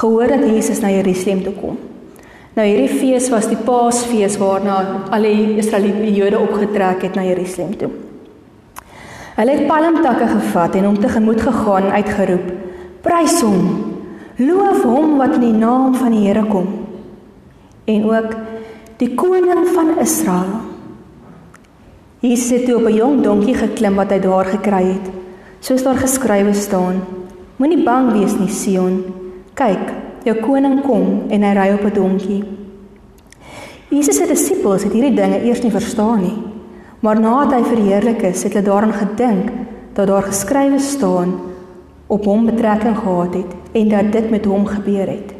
[0.00, 1.76] gehoor dat Jesus na Jerusalem toe kom.
[2.58, 4.78] Nou hierdie fees was die Paasfees waarna
[5.14, 7.90] al die Israeliete Jode opgetrek het na Jerusalem toe.
[9.38, 12.48] Hulle het palmtakke gevat en hom tegemoet gegaan en uitgeroep:
[13.06, 13.68] "Prys hom!
[14.38, 16.66] Loof hom wat in die naam van die Here kom!"
[17.86, 18.34] En ook
[18.98, 20.66] die koning van Israel
[22.18, 25.17] Jesus het toe op 'n jong donkie geklim wat hy daar gekry het.
[25.60, 27.02] Soos daar geskrywe staan:
[27.56, 29.04] Moenie bang wees nie, Sion.
[29.54, 29.90] Kyk,
[30.24, 32.44] jou koning kom en hy ry op 'n donkie.
[33.88, 36.36] Jesus se disippels het hierdie dinge eers nie verstaan nie.
[37.00, 39.50] Maar nadat hy verheerlik is, het hulle daaraan gedink
[39.92, 41.34] dat daar geskrywe staan
[42.06, 45.34] op hom betrekking gehad het en dat dit met hom gebeur het.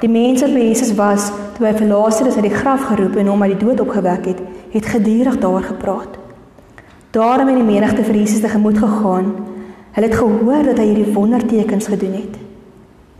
[0.00, 3.26] Die mense wat by Jesus was, toe hy vir Lazarus uit die graf geroep en
[3.32, 6.18] hom uit die dood opgewek het, het gedurig daar gepraat.
[7.10, 9.34] Daarom het die menigte vir Jesus te gemoed gegaan.
[9.96, 12.34] Hulle het gehoor dat hy hierdie wondertekens gedoen het.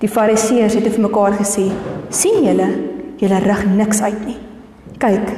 [0.03, 1.71] Die Fariseërs het vir mekaar gesê:
[2.09, 2.69] "Sien julle,
[3.17, 4.37] julle rig niks uit nie.
[4.99, 5.33] Kyk,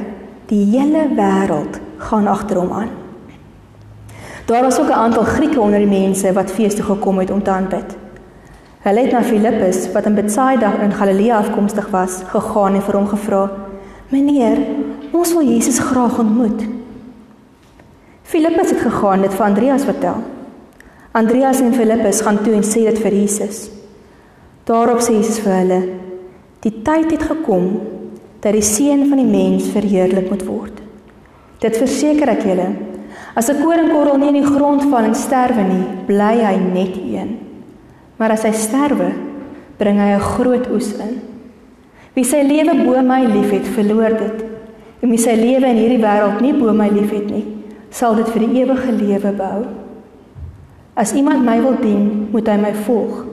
[0.47, 2.91] die hele wêreld gaan agter hom aan."
[4.47, 7.43] Daar was ook 'n aantal Grieke onder die mense wat fees toe gekom het om
[7.43, 7.97] te aanbid.
[8.79, 13.07] Hulle het na Filippus, wat in Betsaida in Galilea afkomstig was, gegaan en vir hom
[13.07, 13.51] gevra:
[14.09, 14.59] "Meneer,
[15.11, 16.78] Ons wil Jesus graag ontmoet.
[18.29, 20.19] Filippus het gegaan dit vir Andreas vertel.
[21.17, 23.71] Andreas en Filippus gaan toe en sê dit vir Jesus.
[24.69, 25.79] Daarop sê Jesus vir hulle:
[26.61, 27.71] "Die tyd het gekom
[28.45, 30.83] dat die seun van die mens verheerlik moet word.
[31.61, 32.69] Dit verseker ek julle,
[33.35, 37.39] as 'n koringkorrel nie in die grond val en sterwe nie, bly hy net een.
[38.19, 39.13] Maar as hy sterwe,
[39.79, 41.21] bring hy 'n groot oes in.
[42.15, 44.45] Wie sy lewe bo my liefhet, verloor dit."
[45.01, 47.58] En wie sy lewe in hierdie wêreld nie bo my liefhet nie,
[47.91, 49.65] sal dit vir die ewige lewe behou.
[50.99, 53.25] As iemand my wil dien, moet hy my volg.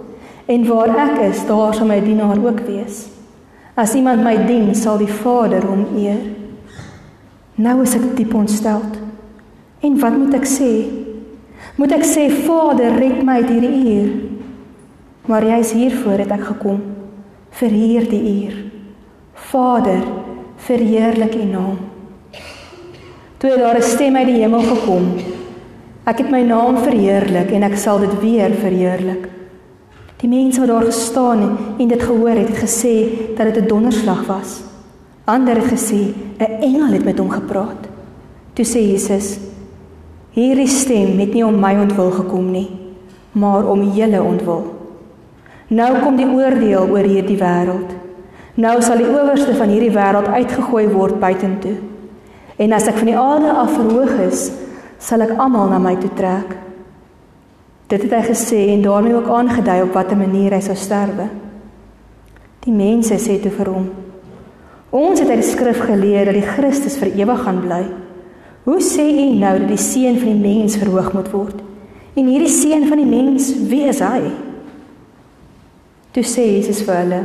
[0.45, 3.07] En waar ek is, daar sal my dienaar ook wees.
[3.75, 6.21] As iemand my dien, sal die Vader hom eer.
[7.55, 8.83] Nou is ek diep ontstel.
[9.81, 10.71] En wat moet ek sê?
[11.79, 14.13] Moet ek sê Vader, red my uit hierdie uur?
[15.25, 16.79] Maar jy is hier voor het ek gekom
[17.55, 18.55] vir hierdie uur.
[19.49, 20.01] Vader,
[20.67, 21.77] verheerlik U naam.
[23.37, 25.05] Toe daar 'n stem uit die hemel gekom.
[26.03, 29.27] Ek het my naam verheerlik en ek sal dit weer verheerlik.
[30.17, 32.95] Die mense wat daar gestaan het en dit gehoor het, het gesê
[33.35, 34.61] dat dit 'n donderslag was.
[35.25, 37.87] Ander het gesê 'n engel het met hom gepraat.
[38.53, 39.37] Toe sê Jesus:
[40.31, 42.69] Hierdie stem het nie om my ontwil gekom nie,
[43.31, 44.73] maar om julle ontwil.
[45.67, 47.91] Nou kom die oordeel oor hierdie wêreld.
[48.53, 51.75] Nou sal die owerste van hierdie wêreld uitgegooi word buitentoe.
[52.57, 54.47] En as ek van die aarde af verhoog is,
[54.97, 56.55] sal ek almal na my toe trek.
[57.91, 61.27] Dit het hy gesê en daarmee ook aangedui op watter manier hy sou sterwe.
[62.65, 63.89] Die mense sê toe vir hom:
[64.95, 67.83] Ons het uit die skrif geleer dat die Christus vir ewig gaan bly.
[68.65, 71.59] Hoe sê u nou dat die seun van die mens verhoog moet word?
[72.15, 74.31] En hierdie seun van die mens, wie is hy?
[76.15, 77.21] Toe sê Jesus vir hulle: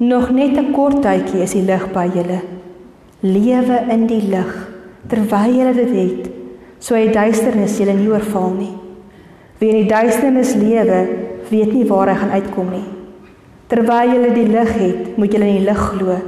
[0.00, 2.53] Nog net 'n kort tydjie is die lig by julle.
[3.24, 4.52] Lewe in die lig
[5.08, 6.28] terwyl julle dit het,
[6.80, 8.72] so hy duisternis julle nie oorval nie.
[9.60, 11.00] Wie in die duisternis lewe,
[11.48, 12.84] weet nie waar hy gaan uitkom nie.
[13.72, 16.18] Terwyl julle die lig het, moet julle in die lig glo,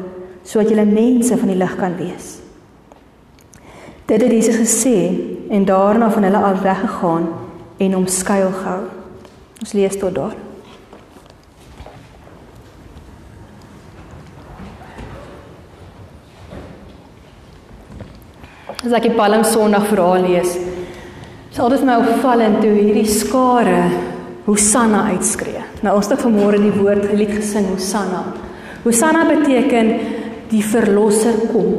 [0.47, 2.33] sodat julle mense van die lig kan wees.
[4.07, 4.97] Dit het Jesus gesê
[5.51, 7.29] en daarna van hulle al weggegaan
[7.83, 8.83] en hom skuil gehou.
[9.61, 10.46] Ons lees tot daar.
[18.87, 20.53] As ek die Palm Sondag verhaal lees,
[21.57, 23.81] dit my opvallend toe hierdie skare
[24.45, 25.65] Hosanna uitskree.
[25.83, 28.21] Nou ons het vanmôre die woord lied gesing Hosanna.
[28.85, 29.91] Hosanna beteken
[30.53, 31.73] die verlosser kom.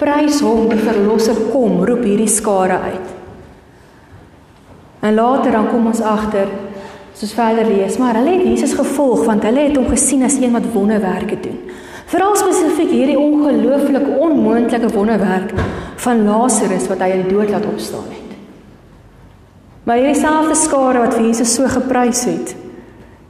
[0.00, 3.12] Prys hom, die verlosser kom, roep hierdie skare uit.
[5.04, 6.48] En later dan kom ons agter
[7.12, 10.56] soos verder lees, maar hulle het Jesus gevolg want hulle het hom gesien as een
[10.56, 11.67] wat wonderwerke doen.
[12.08, 15.52] Veral spesifiek hierdie ongelooflike onmoontlike wonderwerk
[16.00, 18.32] van Lazarus wat hy uit die dood laat opstaan het.
[19.84, 22.54] Maar hierdie selfde skare wat vir Jesus so geprys het,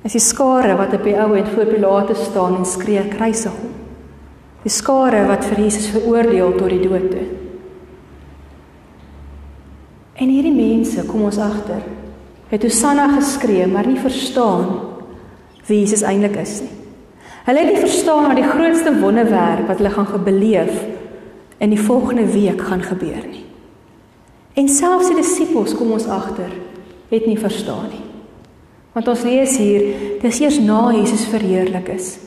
[0.07, 3.75] is die skare wat op die ou en voor Pilatus staan en skree kruisig hom.
[4.63, 7.27] Die skare wat vir Jesus veroordeel tot die dood toe.
[10.19, 11.83] En hierdie mense, kom ons agter,
[12.51, 14.67] het Hosanna geskree, maar nie verstaan
[15.67, 16.78] wie Jesus eintlik is nie.
[17.49, 20.83] Hulle het nie verstaan dat die grootste wonderwerk wat hulle gaan beleef
[21.65, 23.45] in die volgende week gaan gebeur nie.
[24.53, 26.53] En selfs die disippels kom ons agter,
[27.09, 28.05] het nie verstaan nie.
[28.93, 29.87] Want ons lees hier,
[30.21, 32.19] dis eers na Jesus verheerlik is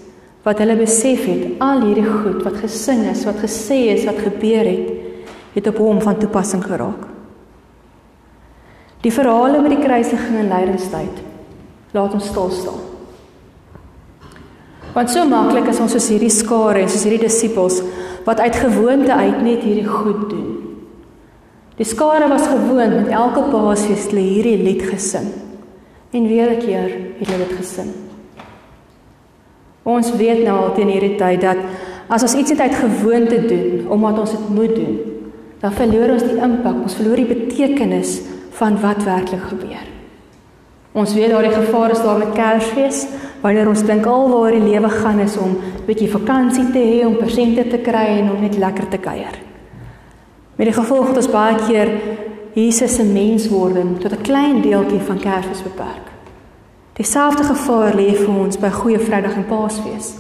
[0.42, 4.66] wat hulle besef het al hierdie goed wat gesing is, wat gesê is, wat gebeur
[4.66, 4.88] het,
[5.54, 7.04] het op hom van toepassing geraak.
[9.06, 11.22] Die verhale oor die kruisiging en lydingstyd
[11.94, 12.91] laat ons stil staan.
[14.94, 17.80] Want so maklik is ons soos hierdie skare en soos hierdie disippels
[18.26, 20.50] wat uit gewoonte uit net hierdie goed doen.
[21.80, 25.32] Die skare was gewoond met elke Paasfees hulle hierdie lied gesing.
[26.12, 27.92] En weer 'n keer het hulle dit gesing.
[29.84, 31.58] Ons weet nou al teen hierdie tyd dat
[32.08, 35.00] as ons iets net uit gewoonte doen omdat ons dit moet doen,
[35.62, 39.88] dan verloor ons die impak, ons verloor die betekenis van wat werklik gebeur.
[40.92, 43.08] Ons weet daar die gevaar is daar met Kersfees,
[43.42, 47.18] wanneer ons dink alwaar die lewe gaan is om 'n bietjie vakansie te hê, om
[47.18, 49.36] persente te kry en om net lekker te kuier.
[50.56, 51.90] Met die gevolg dat ons baie keer
[52.54, 56.08] Jesus se menswording tot 'n klein deeltjie van Kersfees beperk.
[56.94, 60.14] Dieselfde gevaar lê vir ons by Goeie Vrydag en Paasfees.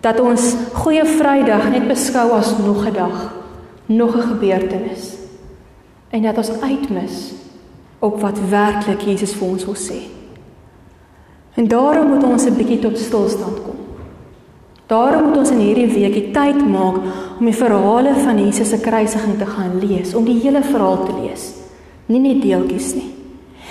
[0.00, 3.32] Dat ons Goeie Vrydag net beskou as nog 'n dag,
[3.86, 5.16] nog 'n gebeurtenis
[6.10, 7.32] en dat ons uitmis
[7.98, 10.17] op wat werklik Jesus vir ons wil sê.
[11.54, 13.78] En daarom moet ons 'n bietjie tot stilstand kom.
[14.86, 16.96] Daarom moet ons in hierdie week die tyd maak
[17.38, 21.12] om die verhale van Jesus se kruisiging te gaan lees, om die hele verhaal te
[21.22, 21.52] lees,
[22.06, 23.10] nie net deeltjies nie.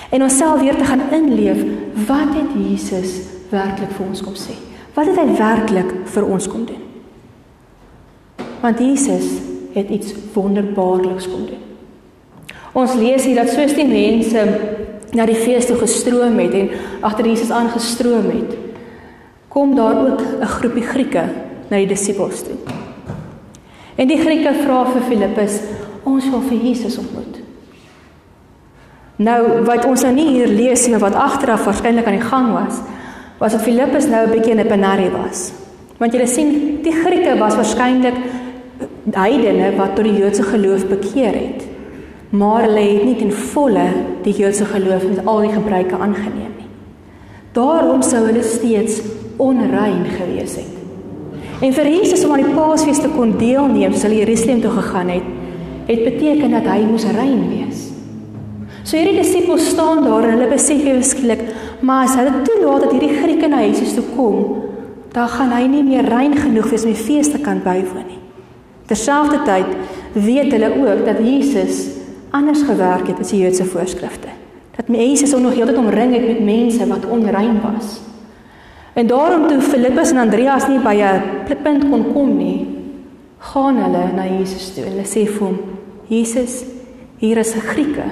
[0.09, 1.63] En onsself weer te gaan inleef,
[2.07, 3.17] wat het Jesus
[3.49, 4.53] werklik vir ons kom sê?
[4.93, 6.83] Wat het hy werklik vir ons kom doen?
[8.61, 9.25] Want Jesus
[9.73, 11.65] het iets wonderbaarliks kom doen.
[12.77, 14.45] Ons lees hier dat soos die mense
[15.15, 16.69] na die fees toe gestroom het en
[17.01, 18.57] agter Jesus aangestroom het,
[19.47, 21.23] kom daar ook 'n groepie Grieke
[21.69, 22.55] na die disippels toe.
[23.95, 25.59] En die Grieke vra vir Filippus,
[26.03, 27.39] "Ons wil vir Jesus ontmoet."
[29.15, 32.79] Nou wat ons nou nie hier lees nie, wat agteraf waarskynlik aan die gang was,
[33.39, 35.51] was dat Filippus nou 'n bietjie in 'n penarie was.
[35.97, 38.15] Want jy sien, die Grieke was waarskynlik
[39.11, 41.66] heidene wat tot die Joodse geloof bekeer het
[42.29, 43.85] maar hulle het nie ten volle
[44.25, 46.71] die Joodse geloof met al die gebruike aangeneem nie.
[47.55, 48.99] Daarom sou hulle steeds
[49.37, 50.73] onrein gewees het.
[51.61, 55.09] En vir Jesus om aan die Paasfees te kon deelneem, sou hy Jerusalem toe gegaan
[55.09, 55.29] het,
[55.87, 57.87] het beteken dat hy moes rein wees.
[58.83, 61.41] So hierdie disippels staan daar en hulle besef ewesklik,
[61.81, 64.63] maar as hulle toelaat dat hierdie Grieke na Jesus toe kom,
[65.15, 68.21] dan gaan hy nie meer rein genoeg wees om die fees te kan bywoon nie.
[68.87, 69.73] Terselfdertyd
[70.13, 71.96] weet hulle ook dat Jesus
[72.31, 74.27] anders gewerk het as die Joodse voorskrifte.
[74.75, 77.99] Dat mense so nog heeltyd omring het met mense wat onrein was.
[78.93, 82.67] En daarom toe Filippus en Andreas nie by 'n punt kon kom nie,
[83.37, 85.57] gaan hulle na Jesus toe en hulle sê vir hom:
[86.07, 86.63] "Jesus,
[87.17, 88.07] hier is 'n Grieke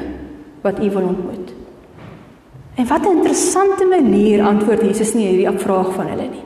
[0.61, 1.53] wat u wil ontmoet."
[2.76, 6.45] En wat 'n interessante manier antwoord Jesus nie hierdie vraag van hulle nie.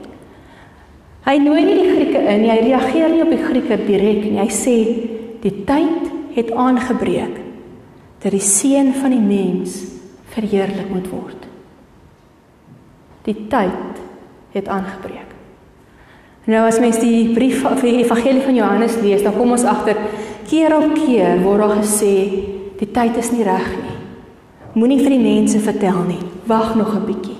[1.25, 4.39] Hy nooi nie die Grieke in nie, hy reageer nie op die Grieke direk nie.
[4.39, 4.75] Hy sê:
[5.41, 7.38] "Die tyd het aangebreek
[8.19, 9.79] dat die seun van die mens
[10.33, 11.47] verheerlik moet word.
[13.27, 14.01] Die tyd
[14.55, 15.27] het aangebreek.
[16.49, 19.97] Nou as mens die brief van die evangelie van Johannes lees, dan kom ons agter
[20.49, 22.13] keer op keer word daar gesê
[22.79, 23.97] die tyd is nie reg nie.
[24.73, 26.21] Moenie vir die mense vertel nie.
[26.47, 27.37] Wag nog 'n bietjie.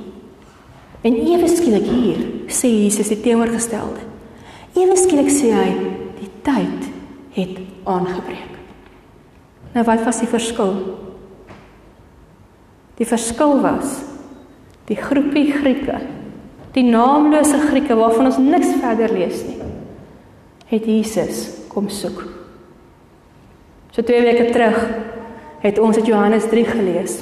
[1.01, 4.03] En ewe skielik hier sê Jesus die teenoorgestelde.
[4.75, 5.69] Ewe skielik sê hy
[6.19, 6.89] die tyd
[7.31, 8.53] het aangebreek.
[9.73, 10.73] Nou wat was die verskil?
[12.99, 13.99] Die verskil was
[14.89, 15.99] die groepie Grieke,
[16.73, 19.59] die naamlose Grieke waarvan ons niks verder lees nie,
[20.71, 22.23] het Jesus kom soek.
[23.93, 24.79] So twee weke terug
[25.61, 27.19] het ons uit Johannes 3 gelees.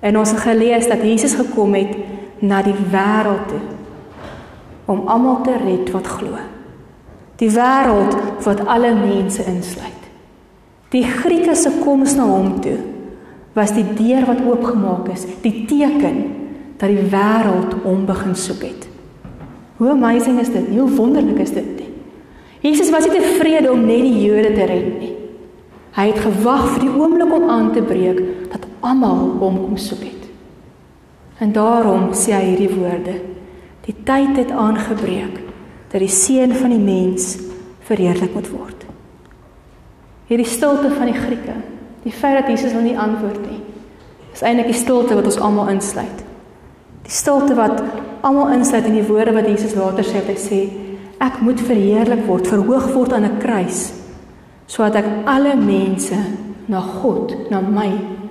[0.00, 1.96] En ons het gelees dat Jesus gekom het
[2.38, 3.64] na die wêreld toe
[4.88, 6.38] om almal te red wat glo.
[7.36, 8.14] Die wêreld
[8.46, 9.97] wat alle mense insluit.
[10.92, 12.78] Die Grieke se koms na hom toe
[13.56, 16.20] was die deur wat oopgemaak is, die teken
[16.78, 18.86] dat die wêreld hom begin soek het.
[19.80, 20.68] Hoe amazing is dit?
[20.70, 21.78] Hoe wonderlik is dit?
[22.60, 25.12] Jesus was nie tevrede om net die Jode te red nie.
[25.94, 28.18] Hy het gewag vir die oomblik om aan te breek
[28.52, 30.24] dat almal hom kom soek het.
[31.42, 33.14] En daarom sê hy hierdie woorde:
[33.86, 35.38] Die tyd het aangebreek
[35.92, 37.36] dat die seun van die mens
[37.86, 38.77] verheerlik moet word.
[40.28, 41.54] Hierdie stilte van die Grieke,
[42.04, 43.62] die feit dat Jesus hulle nie antwoord nie,
[44.34, 46.24] is eintlik die stilte wat ons almal insluit.
[47.06, 47.80] Die stilte wat
[48.26, 50.60] almal insluit in die woorde wat Jesus later sê, hy sê:
[51.24, 53.94] Ek moet verheerlik word, verhoog word aan 'n kruis
[54.68, 56.16] sodat ek alle mense
[56.68, 57.88] na God, na my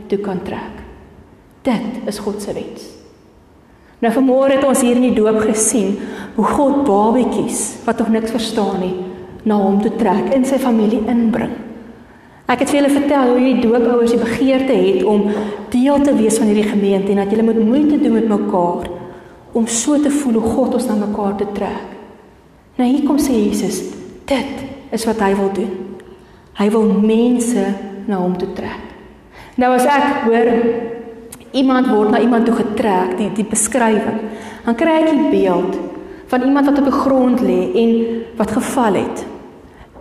[0.08, 0.84] toe kan trek.
[1.66, 2.86] Dit is God se wens.
[4.00, 5.98] Nou vanmôre het ons hier in die doop gesien
[6.36, 8.94] hoe God babetjies wat nog niks verstaan nie
[9.50, 11.56] na hom toe trek en sy familie inbring.
[12.48, 15.26] Ek het vir julle vertel hoe hierdie doopouers die begeerte het om
[15.74, 18.88] deel te wees van hierdie gemeente en dat julle moet moeite doen met mekaar
[19.52, 21.92] om so te voel hoe God ons na mekaar te trek.
[22.80, 23.82] Nou hier kom sê Jesus,
[24.30, 24.64] dit
[24.96, 25.74] is wat hy wil doen.
[26.58, 27.66] Hy wil mense
[28.08, 28.84] na hom toe trek.
[29.60, 30.52] Nou as ek hoor
[31.52, 34.22] iemand word na iemand toe getrek, die die beskrywing,
[34.64, 35.76] dan kry ek 'n beeld
[36.32, 37.92] van iemand wat op die grond lê en
[38.38, 39.26] wat geval het.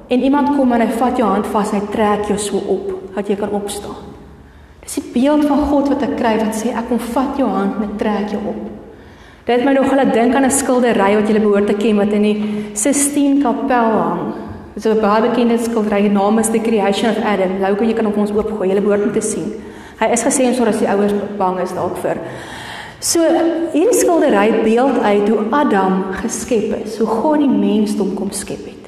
[0.09, 2.93] En iemand kom en hy vat jou hand vas en hy trek jou so op
[3.17, 4.15] dat jy kan opstaan.
[4.85, 7.81] Dis die beeld van God wat ek kry wat sê ek kom vat jou hand
[7.83, 8.61] en trek jou op.
[9.47, 12.13] Dit het my nog hulle dink aan 'n skildery wat jy behoort te ken wat
[12.13, 14.35] in die Sistine Kapel hang.
[14.75, 17.61] Dit is 'n baie bekende skildery, die naam is The Creation of Adam.
[17.61, 18.69] Louke, jy kan op ons oopgooi.
[18.69, 19.53] Jy behoort om te sien.
[19.99, 22.17] Hy is sodat as die ouers bang is dalk vir.
[23.01, 23.21] So,
[23.73, 28.86] hierdie skildery beeld uit hoe Adam geskep is, hoe God die mensdom kom skep het.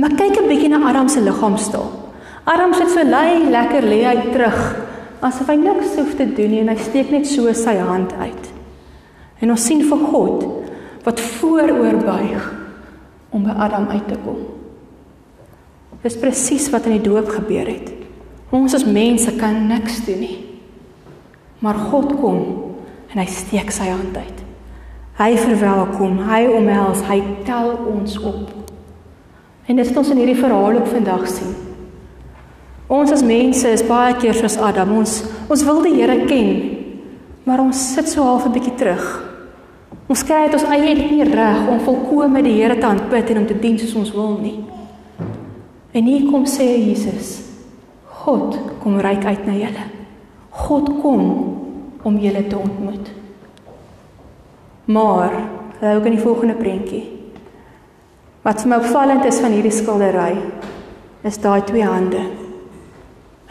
[0.00, 1.90] Maar kyk 'n bietjie na Adam se liggaamstaal.
[2.44, 4.76] Adam sit so lei, lekker lê hy terug,
[5.20, 8.44] asof hy niks hoef te doen nie en hy steek net so sy hand uit.
[9.40, 10.44] En ons sien vir God
[11.04, 12.54] wat vooroorbuig
[13.30, 14.38] om by Adam uit te kom.
[16.02, 17.92] Dis presies wat in die doop gebeur het.
[18.50, 20.38] Ons as mense kan niks doen nie.
[21.58, 22.40] Maar God kom
[23.12, 24.38] en hy steek sy hand uit.
[25.20, 28.59] Hy verwelkom, hy omhels, hy tel ons op.
[29.70, 31.52] En dit is ons in hierdie verhaal op vandag sien.
[32.90, 34.96] Ons as mense is baie keer soos Adam.
[34.98, 36.48] Ons ons wil die Here ken,
[37.46, 39.04] maar ons sit so half 'n bietjie terug.
[40.08, 43.46] Ons kry dit ons eie nie reg om volkome die Here te aanbid en om
[43.46, 44.64] te dien soos ons wil nie.
[45.92, 47.42] En hier kom sê Jesus,
[48.06, 49.86] God kom ryk uit na julle.
[50.50, 51.56] God kom
[52.02, 53.10] om julle te ontmoet.
[54.84, 55.30] Maar,
[55.80, 57.19] hou ook in die volgende prentjie.
[58.42, 60.32] Wat vir my opvallend is van hierdie skildery,
[61.28, 62.22] is daai twee hande.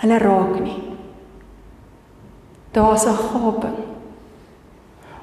[0.02, 0.80] Hulle raak nie.
[2.74, 3.78] Daar's 'n gaping.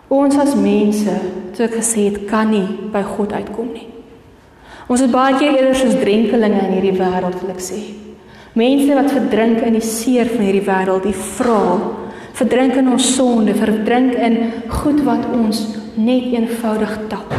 [0.09, 1.15] Ons as mense,
[1.53, 3.89] soos ek gesê het, kan nie by God uitkom nie.
[4.89, 7.81] Ons is baie keer eerder soos drenkelinge in hierdie wêreld, wil ek sê.
[8.55, 11.81] Mense wat verdrink in die seer van hierdie wêreld, die vraal,
[12.33, 14.39] verdrink in ons sonde, verdrink in
[14.69, 17.36] goed wat ons net eenvoudig tap.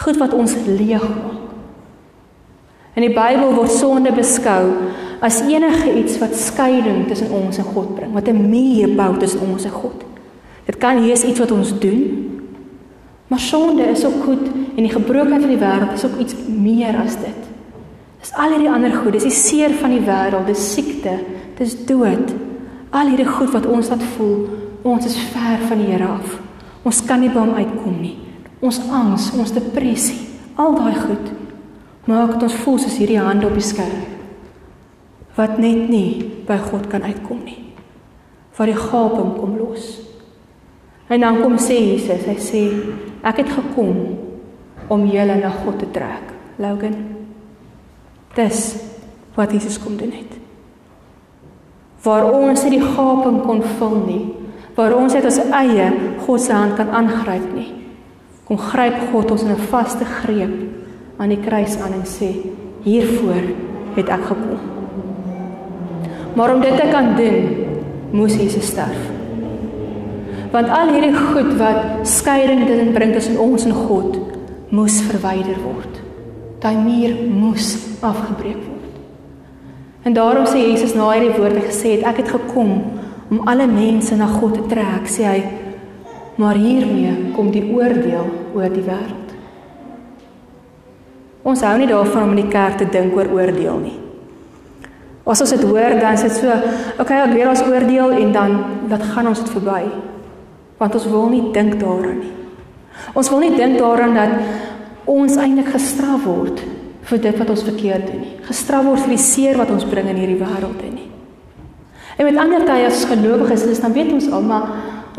[0.00, 1.36] Goed wat ons leeg maak.
[2.98, 4.64] In die Bybel word sonde beskou
[5.22, 9.40] as enige iets wat skeiding tussen ons en God bring, wat 'n muur bou tussen
[9.40, 10.04] ons en God.
[10.66, 12.30] Dit kan wees iets wat ons doen,
[13.30, 14.46] Maar sonde is ook goed
[14.76, 17.42] en die gebrokenheid van die wêreld is ook iets meer as dit.
[18.18, 21.12] Dis al hierdie ander goed, dis die seer van die wêreld, dis siekte,
[21.58, 22.32] dis dood.
[22.90, 24.48] Al hierdie goed wat ons laat voel,
[24.82, 26.34] ons is ver van die Here af.
[26.82, 28.16] Ons kan nie by hom uitkom nie.
[28.60, 31.30] Ons angs, ons depressie, al daai goed
[32.10, 34.00] maak dit ons voel soos hierdie hande op die skerm
[35.36, 37.70] wat net nie by God kan uitkom nie.
[38.60, 39.84] wat die gaping kom los.
[41.08, 42.60] En dan kom sê Jesus, hy sê
[43.24, 43.94] ek het gekom
[44.92, 46.34] om julle na God te trek.
[46.60, 46.98] Logan.
[48.36, 48.74] Dis
[49.38, 50.36] wat Jesus kom doen het.
[52.04, 54.22] Waar ons nie die gaping kon vul nie,
[54.76, 55.88] waar ons net ons eie
[56.26, 57.79] God se hand kan aangryp nie.
[58.50, 60.54] Kom gryp God ons in 'n vaste greep
[61.22, 62.34] aan die kruis aan en sê
[62.82, 63.44] hiervoor
[63.94, 64.58] het ek gekom.
[66.34, 67.36] Maar om dit te kan doen,
[68.10, 68.98] moes Jesus sterf.
[70.50, 74.18] Want al hierdie goed wat skeiding dit bring tussen ons en God,
[74.68, 76.02] moes verwyder word.
[76.58, 78.94] Daai muur moes afgebreek word.
[80.02, 82.82] En daarom sê Jesus na hierdie woorde gesê het, ek het gekom
[83.30, 85.42] om alle mense na God te trek, sê hy,
[86.40, 89.34] maar hiermee kom die oordeel oor die wêreld.
[91.44, 93.96] Ons hou nie daarvan om in die kerk te dink oor oordeel nie.
[95.30, 96.54] As ons dit hoor, dan is dit so,
[96.98, 98.56] okay, ek weet ons oordeel en dan
[98.90, 99.84] wat gaan ons dit verby?
[100.80, 102.32] Want ons wil nie dink daaraan nie.
[103.16, 106.64] Ons wil nie dink daaraan dat ons eintlik gestraf word
[107.10, 108.34] vir dit wat ons verkeerd doen nie.
[108.48, 111.08] Gestraf word vir die seer wat ons bring in hierdie wêreld in nie.
[112.16, 114.66] En met ander tye as gelowiges is dan weet ons al, maar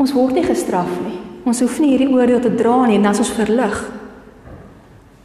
[0.02, 1.18] ons word nie gestraf nie.
[1.46, 3.78] Ons hoef nie hierdie oordeel te dra nie en dan is ons verlig.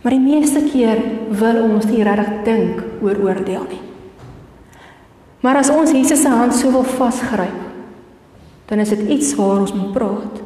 [0.03, 1.01] Maar die meeste keer
[1.39, 3.83] wil ons nie regtig dink oor oordeel nie.
[5.45, 7.63] Maar as ons Jesus se hand so wil vasgryp,
[8.67, 10.41] dan is dit iets waar ons moet praat.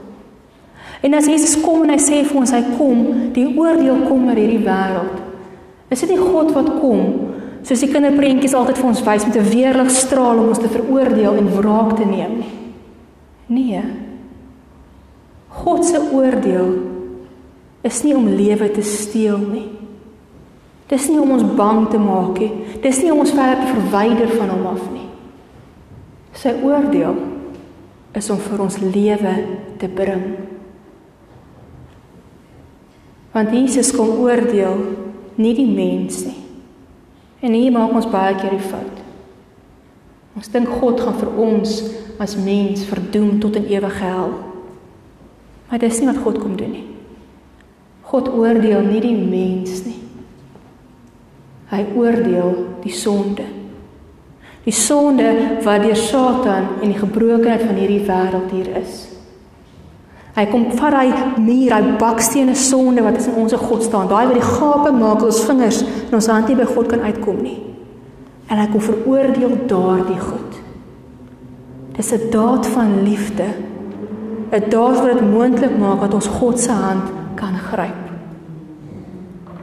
[1.01, 4.37] En as Jesus kom en hy sê vir ons hy kom, die oordeel kom oor
[4.37, 5.21] hierdie wêreld.
[5.91, 9.49] Is dit nie God wat kom soos die kinderprentjies altyd vir ons wys met 'n
[9.53, 12.53] weerlig straal om ons te veroordeel en wraak te neem nie?
[13.51, 14.00] Nee.
[15.51, 16.71] God se oordeel
[17.81, 19.67] is nie om lewe te steel nie.
[20.91, 22.51] Dis nie om ons bang te maak nie.
[22.83, 25.07] Dis nie om ons verder te verwyder van hom af nie.
[26.35, 27.17] Sy oordeel
[28.15, 29.35] is om vir ons lewe
[29.79, 30.25] te bring.
[33.31, 34.83] Want Jesus kom oordeel
[35.39, 36.39] nie die mens nie.
[37.41, 38.99] En hier maak ons baie keer die fout.
[40.37, 41.77] Ons dink God gaan vir ons
[42.21, 44.35] as mens verdoem tot in ewige hel.
[45.71, 46.87] Maar dis nie wat God kom doen nie.
[48.11, 50.01] God oordeel nie die mens nie.
[51.71, 53.45] Hy oordeel die sonde.
[54.65, 55.29] Die sonde
[55.63, 59.07] wat deur Satan en die gebrokenheid van hierdie wêreld hier is.
[60.35, 61.07] Hy kom vat hy
[61.39, 64.11] muur, hy bakstene sonde wat is in ons God staan.
[64.11, 67.41] Daai wat die gape maak ons vingers en ons hand nie by God kan uitkom
[67.43, 67.57] nie.
[68.51, 70.59] En hy kom veroordeel daardie goed.
[71.95, 73.47] Dis 'n daad van liefde.
[74.51, 78.01] 'n Daad wat dit moontlik maak dat ons God se hand kan gryp.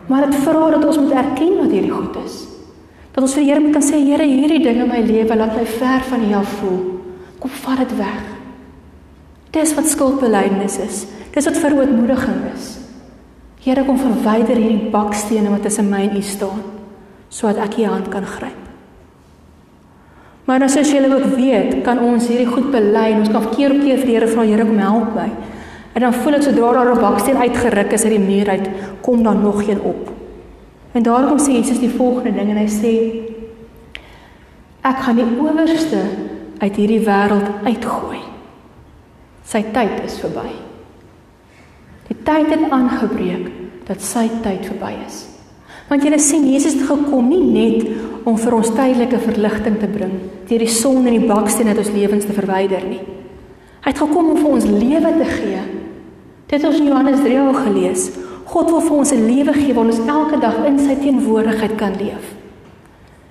[0.06, 2.46] Maar dit vra dat ons moet erken wat hierdie goed is.
[3.12, 5.56] Dat ons vir die Here moet kan sê Here, hierdie ding in my lewe laat
[5.56, 6.80] my ver van U af voel.
[7.38, 8.22] Kom vat dit weg.
[9.50, 11.06] Dis wat skuldbelydenis is.
[11.34, 12.78] Dis wat verootmoediging is.
[13.60, 16.64] Here, kom verwyder hierdie bakstene wat tussen my en U staan
[17.28, 18.67] sodat ek U hand kan gryp.
[20.48, 23.82] Maar as jy ook weet, kan ons hierdie goed bely en ons kan keer op
[23.84, 25.28] keer vir die Here vra, Here, kom help my.
[25.92, 28.68] En dan voel ek sodra daar 'n baksteen uitgeruk is uit die muur uit,
[29.02, 30.08] kom daar nog een op.
[30.92, 32.94] En daarom sê Jesus die volgende ding en hy sê
[34.82, 36.00] ek gaan die owerste
[36.58, 38.20] uit hierdie wêreld uitgooi.
[39.44, 40.48] Sy tyd is verby.
[42.08, 43.50] Die tyd het aangebreek
[43.84, 45.37] dat sy tyd verby is.
[45.88, 50.12] Want jy sien Jesus het gekom nie net om vir ons tydelike verligting te bring,
[50.48, 53.00] deur die son en die baksteen uit ons lewens te verwyder nie.
[53.80, 55.62] Hy het gekom om vir ons lewe te gee
[56.48, 58.08] Dit ons in Johannes 3 al gelees.
[58.48, 61.92] God wil vir ons 'n lewe gee waar ons elke dag in sy teenwoordigheid kan
[62.00, 62.24] leef.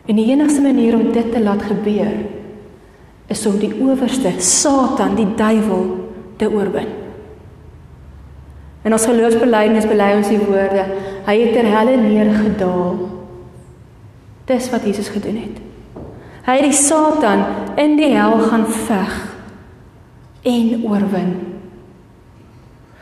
[0.05, 2.13] En die enigste manier om dit te laat gebeur
[3.27, 5.85] is om die owerste, Satan, die duiwel
[6.37, 6.87] te oorwin.
[8.83, 10.85] En ons geloofsbelijdenis bely ons die woorde:
[11.27, 12.99] Hy het ter helle neergedaal.
[14.47, 15.57] Dis wat Jesus gedoen het.
[16.47, 17.43] Hy het die Satan
[17.75, 19.15] in die hel gaan veg
[20.47, 21.31] en oorwin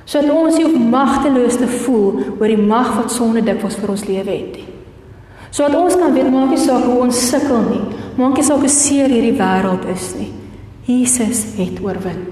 [0.05, 4.32] sodat ons nie magteloos te voel oor die mag wat sonde dikwels vir ons lewe
[4.32, 4.67] het nie.
[5.49, 7.82] Sodat ons kan weet maak nie saak hoe ons sukkel nie,
[8.19, 10.30] maak nie saak hoe seer hierdie wêreld is nie.
[10.86, 12.28] Jesus het oorwin.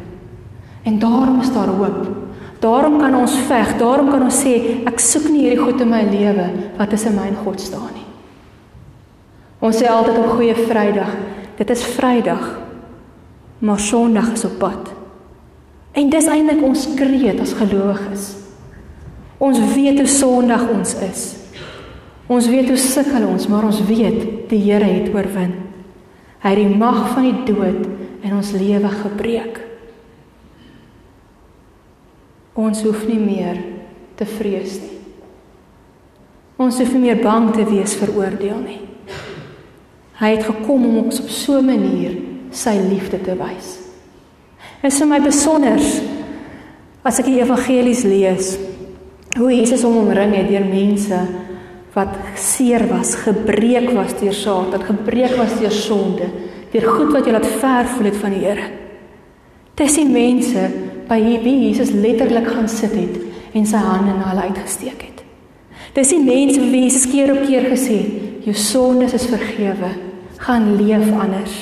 [0.85, 2.22] En daarom is daar hoop.
[2.63, 4.53] Daarom kan ons veg, daarom kan ons sê
[4.87, 6.45] ek soek nie hierdie goed in my lewe
[6.77, 8.05] wat tussen my en God staan nie.
[9.63, 11.11] Ons sê altyd op goeie Vrydag,
[11.59, 12.45] dit is Vrydag.
[13.63, 14.89] Maar Sondag is op pad.
[15.95, 18.25] En dis eintlik ons kreet as gelowiges.
[19.43, 21.21] Ons weet hoe sondig ons is.
[22.31, 25.53] Ons weet hoe sukkel ons, maar ons weet die Here het oorwin.
[26.43, 27.87] Hy het die mag van die dood
[28.23, 29.61] en ons lewe gebreek.
[32.53, 33.57] Ons hoef nie meer
[34.17, 34.97] te vrees nie.
[36.61, 38.81] Ons hoef nie meer bang te wees vir oordeel nie.
[40.19, 42.13] Hy het gekom om ons op so 'n manier
[42.51, 43.79] sy liefde te wys.
[44.81, 45.79] Dit is vir my besonder
[47.03, 48.57] as ek die evangelies lees
[49.37, 51.19] hoe Jesus hom omring het deur mense
[51.93, 56.29] wat seer was, gebreek was deur Satan, gebreek was deur sonde,
[56.71, 58.69] deur goed wat jy laat ver voel het van die Here.
[59.75, 60.69] Dis die mense
[61.07, 63.19] by wie Jesus letterlik gaan sit het
[63.53, 65.19] en sy hande na hulle uitgesteek het.
[65.93, 69.91] Dis die mense wie Jesus keer op keer gesê het, jou sondes is vergewe,
[70.41, 71.53] gaan leef anders.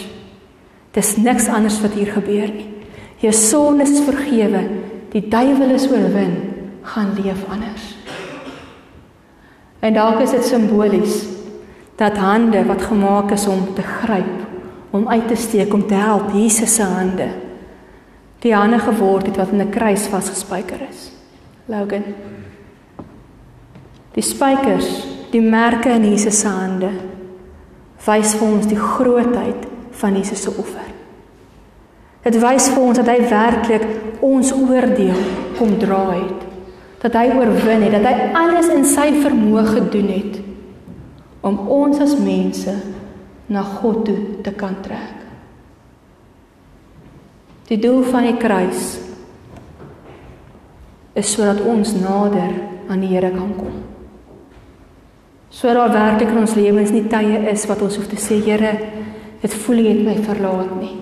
[0.96, 2.70] Dis niks anders wat hier gebeur nie.
[3.22, 4.64] Jou sondes is vergewe,
[5.12, 6.34] die duiwel is oorwin,
[6.88, 7.92] gaan leef anders.
[9.82, 11.22] En dalk is dit simbolies
[12.00, 14.48] dat hande wat gemaak is om te gryp,
[14.92, 17.28] om uit te steek, om te help, Jesus se hande.
[18.42, 21.12] Die hande geword het wat in 'n kruis vasgespijker is.
[21.66, 22.04] Logan.
[24.14, 26.90] Die spykers, die merke in Jesus se hande
[28.06, 30.90] wys vir ons die grootheid van Jesus se offer.
[32.24, 33.88] Dit wys vir ons dat hy werklik
[34.20, 35.22] ons oordeel
[35.58, 36.52] kom dra het
[37.02, 40.38] dat hy oorwin het, dat hy alles in sy vermoë gedoen het
[41.42, 42.76] om ons as mense
[43.50, 45.21] na God toe te kan trek.
[47.72, 48.98] Die doel van die kruis
[51.16, 52.52] is sodat ons nader
[52.92, 53.78] aan die Here kan kom.
[55.48, 58.74] Sodat daar werklik in ons lewens nie tye is wat ons hoef te sê Here,
[59.40, 60.98] dit voel jy het my verlaat nie.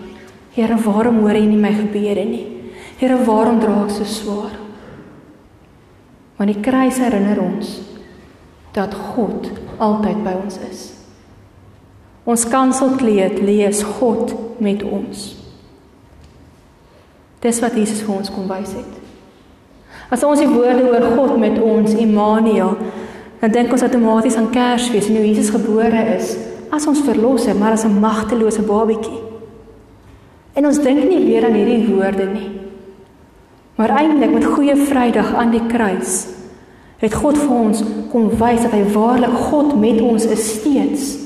[0.54, 2.46] Here, waarom hoor jy nie my gebede nie?
[3.02, 4.54] Here, waarom dra ek so swaar?
[6.38, 7.80] Want die kruis herinner ons
[8.78, 9.50] dat God
[9.82, 10.86] altyd by ons is.
[12.30, 15.39] Ons kanselkleed lees God met ons.
[17.40, 18.98] Dis wat Jesus vir ons kom wys het.
[20.12, 22.76] As ons die woorde oor God met ons, Immanuel,
[23.40, 26.36] dan dink ons outomaties aan Kersfees en hoe Jesus gebore is
[26.70, 29.22] as ons verlosser, maar as 'n magtelose babatjie.
[30.54, 32.50] En ons dink nie weer aan hierdie woorde nie.
[33.76, 36.28] Maar eintlik met Goeie Vrydag aan die kruis
[37.00, 41.18] het God vir ons kom wys dat hy waarlik God met ons is steeds.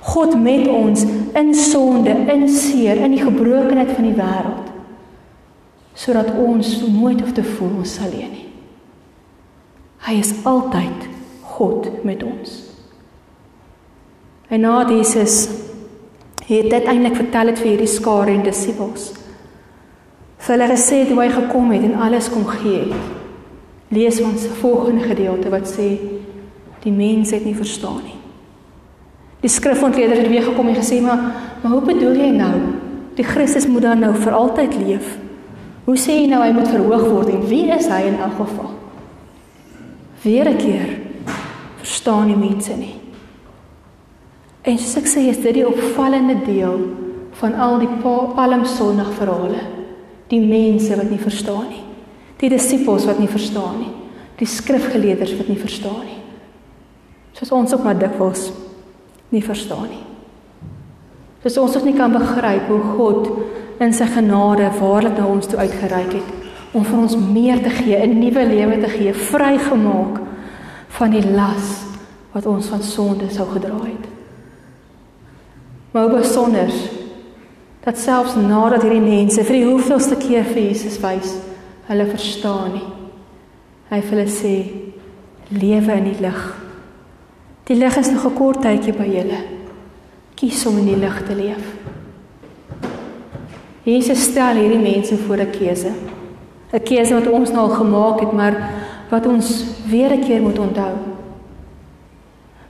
[0.00, 4.73] God met ons in sonde, in seer, in die gebrokenheid van die wêreld.
[5.94, 8.46] Sodat ons nooit hoef te voel ons alleen nie.
[10.04, 11.08] Hy is altyd
[11.54, 12.56] God met ons.
[14.52, 15.48] En na Jesus
[16.44, 19.12] het dit eintlik vertel het vir hierdie skare en disippels
[20.44, 23.12] vir hulle gesê hoe hy gekom het en alles kom gee het.
[23.94, 25.86] Lees ons volgende gedeelte wat sê
[26.84, 28.18] die mense het nie verstaan nie.
[29.40, 31.22] Die skrifontleder het weer gekom en gesê maar
[31.62, 32.54] maar hoe bedoel jy nou?
[33.16, 35.14] Die Christus moet dan nou vir altyd leef.
[35.84, 38.70] Hoe sê jy nou hy moet verhoog word en wie is hy in elk geval?
[40.24, 40.90] Weer 'n keer
[41.76, 42.94] verstaan die mense nie.
[44.62, 46.78] En soos ek sê, is dit die opvallende deel
[47.32, 49.60] van al die Palm Sondag verhale
[50.28, 51.82] die mense wat nie verstaan nie.
[52.40, 53.92] Die disippels wat nie verstaan nie.
[54.40, 56.20] Die skrifgeleerders wat nie verstaan nie.
[57.34, 58.52] Soos ons ook maar dikwels
[59.34, 60.02] nie verstaan nie.
[61.42, 63.28] Soos ons ook nie kan begryp hoe God
[63.80, 66.32] in sy genade waarlik na ons toe uitgereik het
[66.74, 70.20] om vir ons meer te gee, 'n nuwe lewe te gee, vrygemaak
[70.88, 71.84] van die las
[72.32, 74.06] wat ons van sonde sou gedra het.
[75.90, 76.70] Maar besonder
[77.84, 81.36] dat selfs nadat hierdie mense vir die hoeveelste keer vir Jesus wys,
[81.86, 82.88] hulle verstaan nie.
[83.90, 84.54] Hy vir hulle sê
[85.52, 86.42] lewe in die lig.
[87.68, 89.40] Die lig is nog 'n kort tydjie by julle.
[90.34, 91.83] Kies om in die lig te leef.
[93.84, 95.92] Jesus stel hierdie mense voor 'n keuse.
[96.72, 98.54] 'n Keuse wat ons nou al gemaak het, maar
[99.10, 100.94] wat ons weer 'n keer moet onthou.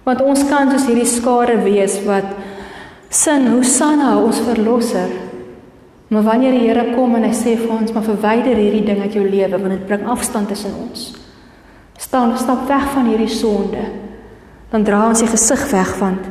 [0.03, 2.25] Want ons kan soos hierdie skare wees wat
[3.09, 5.09] sing Hosanna ons verlosser.
[6.09, 9.13] Maar wanneer die Here kom en hy sê vir ons, maar verwyder hierdie ding uit
[9.13, 11.15] jou lewe want dit bring afstand tussen ons.
[11.97, 13.85] Staan, stap weg van hierdie sonde.
[14.71, 16.25] Dan dra ons die gesig weg want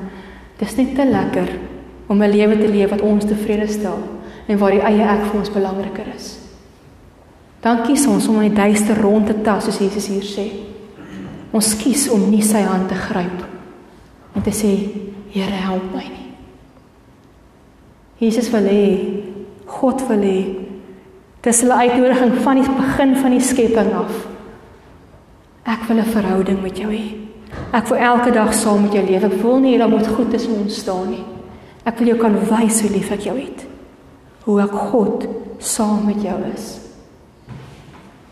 [0.57, 1.49] dit is net te lekker
[2.07, 3.99] om 'n lewe te leef wat ons tevrede stel
[4.47, 6.37] en waar die eie ek vir ons belangriker is.
[7.63, 10.47] Dan kies ons om in die duister rond te tas soos Jesus hier sê.
[11.55, 13.43] Ons kies om nie sy hand te gryp
[14.33, 14.73] en te sê
[15.33, 16.27] Here help my nie.
[18.21, 18.83] Jesus wil hê
[19.65, 20.41] God wil hê
[21.43, 24.13] dis hulle uitnodiging van die begin van die skepping af.
[25.65, 27.17] Ek wil 'n verhouding met jou hê.
[27.73, 29.23] Ek wil elke dag saam met jou leef.
[29.23, 31.23] Ek wil nie dat moet goed tussen ons staan nie.
[31.85, 33.72] Ek wil jou kan wys hoe lief ek jou het.
[34.43, 35.27] Hoe ek God
[35.63, 36.77] saam met jou is.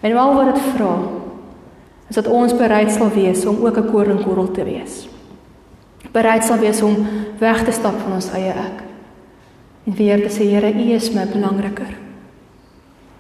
[0.02, 0.94] En al wat dit vra
[2.10, 5.08] is dat ons bereid sal wees om ook 'n koringkorrel te wees.
[6.12, 7.08] Bereid sal wees om
[7.40, 8.84] weg te stap van ons eie ek.
[9.86, 11.98] En weer te sê Here, U is my belangriker.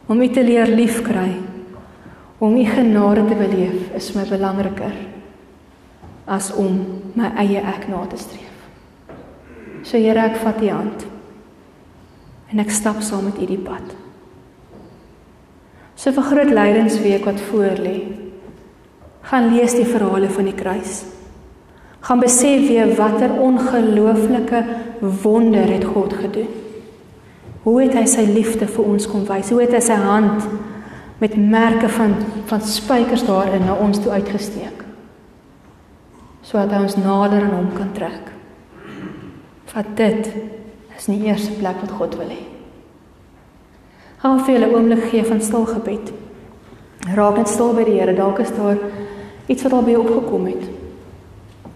[0.07, 1.37] Om U te leer liefkry,
[2.37, 4.93] om U genade te beleef is my belangriker
[6.25, 8.57] as om my eie ek na te streef.
[9.83, 11.05] So Here, ek vat U hand
[12.51, 13.95] en ek stap saam met U die pad.
[15.95, 17.97] So vir groot lydensweek wat voor lê.
[19.29, 21.03] Gaan lees die verhale van die kruis.
[22.01, 24.63] Gaan besef weer watter ongelooflike
[25.21, 26.49] wonder het God gedoen.
[27.61, 29.51] Hoe het hy sy liefde vir ons kom wys?
[29.53, 30.47] Hoe het hy sy hand
[31.21, 32.15] met merke van
[32.49, 34.81] van spykers daarin na ons toe uitgesteek?
[36.41, 38.33] Sodat hy ons nader aan hom kan trek.
[39.69, 40.31] Vat dit
[41.01, 42.41] is nie eers 'n plek wat God wil hê.
[44.21, 46.11] Gaan vir julle oomblik gee van stil gebed.
[47.15, 48.13] Raak net stil by die Here.
[48.13, 48.77] Dalk is daar
[49.47, 50.69] iets wat al by jou opgekom het.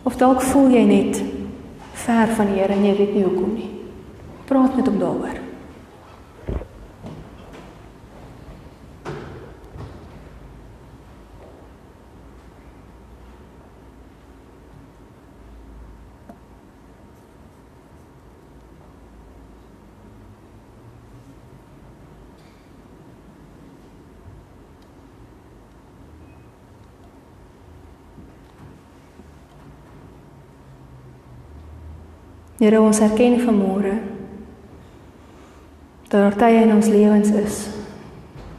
[0.04, 1.24] Of dalk voel jy net
[1.94, 3.70] ver van die Here en jy weet nie hoekom nie.
[4.46, 5.45] Praat met hom daaroor.
[32.66, 33.94] Here ons erken vanmôre
[36.10, 37.58] dat daar tye in ons lewens is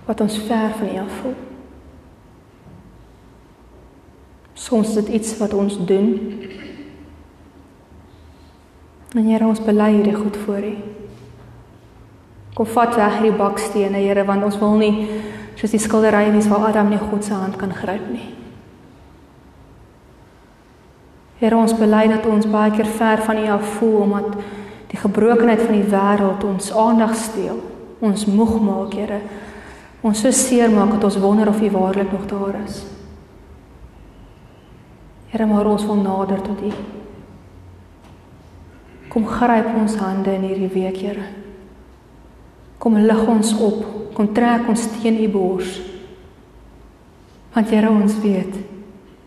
[0.07, 1.35] wat ons ver van U voel.
[4.55, 6.39] Soms is dit iets wat ons doen.
[9.11, 10.75] En Here ons bely hierdie goed voor U.
[12.55, 14.95] Kom vat weg hierdie bakstene Here want ons wil nie
[15.59, 18.46] soos die skilderye wees waar Adam nie God se hand kan gryp nie.
[21.37, 24.37] Here ons bely dat ons baie keer ver van U af voel omdat
[24.89, 27.59] die gebrokenheid van die wêreld ons aandag steel.
[28.01, 29.21] Ons moeg maak, Here.
[30.01, 32.85] Ons so seer maak dat ons wonder of U waarlik nog daar is.
[35.33, 36.71] Here, maar ons wil nader tot U.
[39.13, 41.27] Kom gryp ons hande in hierdie week, Here.
[42.79, 43.85] Kom lig ons op,
[44.17, 45.77] kom trek ons teen U bors.
[47.53, 48.57] Want Here, ons weet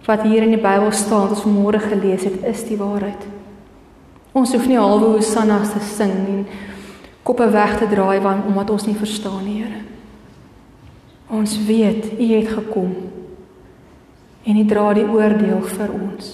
[0.06, 3.28] wat hier in die Bybel staan wat ons vanmôre gelees het, is die waarheid.
[4.32, 6.44] Ons hoef nie halwe hosannas te sing en
[7.24, 9.82] koppe weg te draai want omdat ons nie verstaan nie, Here.
[11.30, 12.94] Ons weet U het gekom
[14.46, 16.30] en U dra die oordeel vir ons.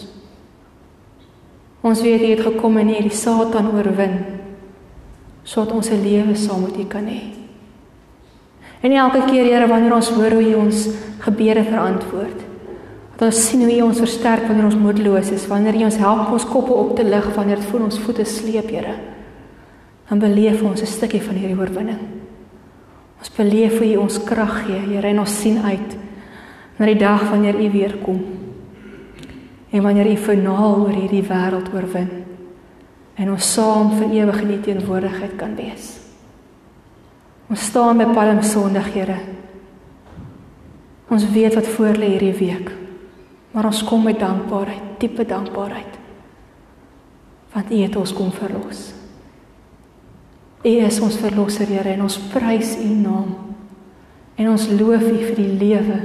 [1.85, 4.19] Ons weet U het gekom en U het die Satan oorwin
[5.45, 7.21] sodat ons 'n lewe saam met U kan hê.
[8.81, 10.89] En elke keer, Here, wanneer ons hoor hoe U ons
[11.19, 12.44] gebede verantwoord,
[13.15, 16.25] Dat ons sien hoe U ons versterk wanneer ons moedeloos is, wanneer U ons help
[16.27, 18.95] om ons koppe op te lig wanneer dit voel ons voete sleep, Here.
[20.09, 21.99] Dan beleef ons 'n stukkie van hierdie oorwinning.
[23.19, 25.97] Ons beleef hoe U ons krag gee, Here, en ons sien uit
[26.77, 28.21] na die dag wanneer U weer kom.
[29.71, 32.09] En wanneer U finaal oor hierdie wêreld oorwin
[33.15, 35.99] en ons saam vir ewig in U teenwoordigheid kan wees.
[37.49, 39.19] Ons staan by Palm Sondag, Here.
[41.09, 42.84] Ons weet wat voor lê hierdie week.
[43.55, 45.93] Maar ons kom met dankbaarheid, diepe dankbaarheid.
[47.53, 48.91] Want U het ons kom verlos.
[50.63, 53.31] U is ons verlosser, Here, en ons prys U naam.
[54.35, 56.01] En ons loof U vir die lewe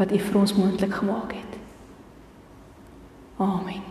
[0.00, 1.58] wat U vir ons moontlik gemaak het.
[3.38, 3.86] Amen.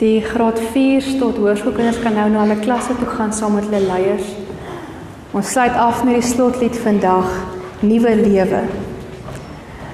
[0.00, 3.84] Die graad 4 tot hoërskoolkinders kan nou na hulle klasse toe gaan saam met hulle
[3.84, 4.38] leiers.
[5.30, 7.28] Ons sluit af met die slotlied vandag,
[7.86, 8.64] Nuwe Lewe.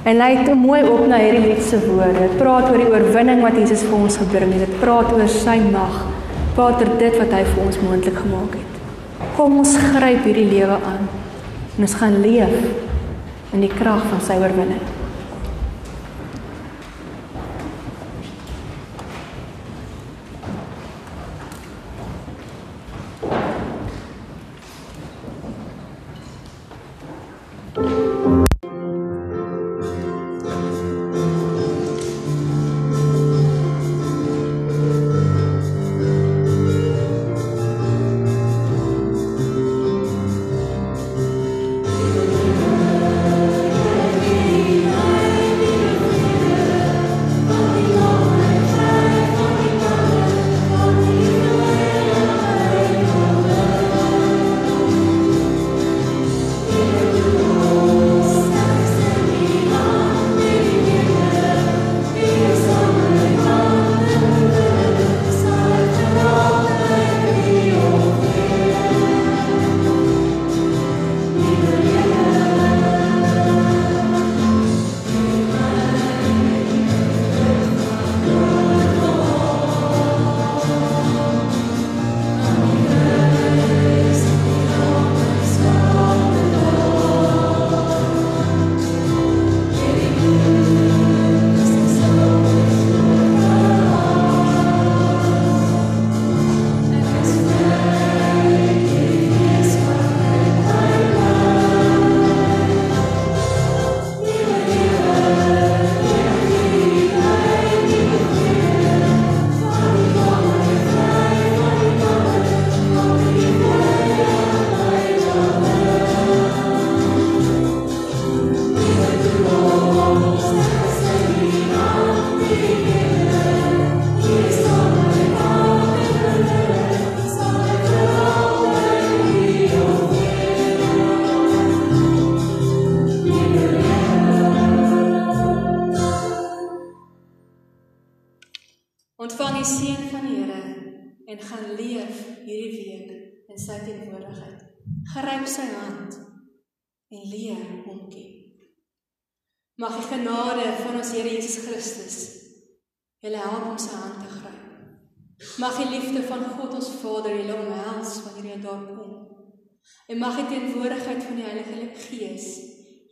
[0.09, 2.23] En lei dit mooi op na hierdie lied se woorde.
[2.23, 4.65] Dit praat oor die oorwinning wat Jesus vir ons gebring het.
[4.65, 5.99] Dit praat oor sy mag.
[6.57, 8.81] Oor dit wat hy vir ons moontlik gemaak het.
[9.37, 11.09] Kom ons gryp hierdie lewe aan
[11.77, 12.55] en ons gaan leef
[13.53, 14.96] in die krag van sy oorwinning.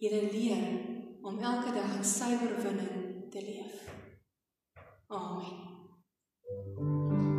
[0.05, 0.65] julle leer
[1.23, 3.89] om elke dag in suiwer winning te leef.
[5.07, 7.34] Amen.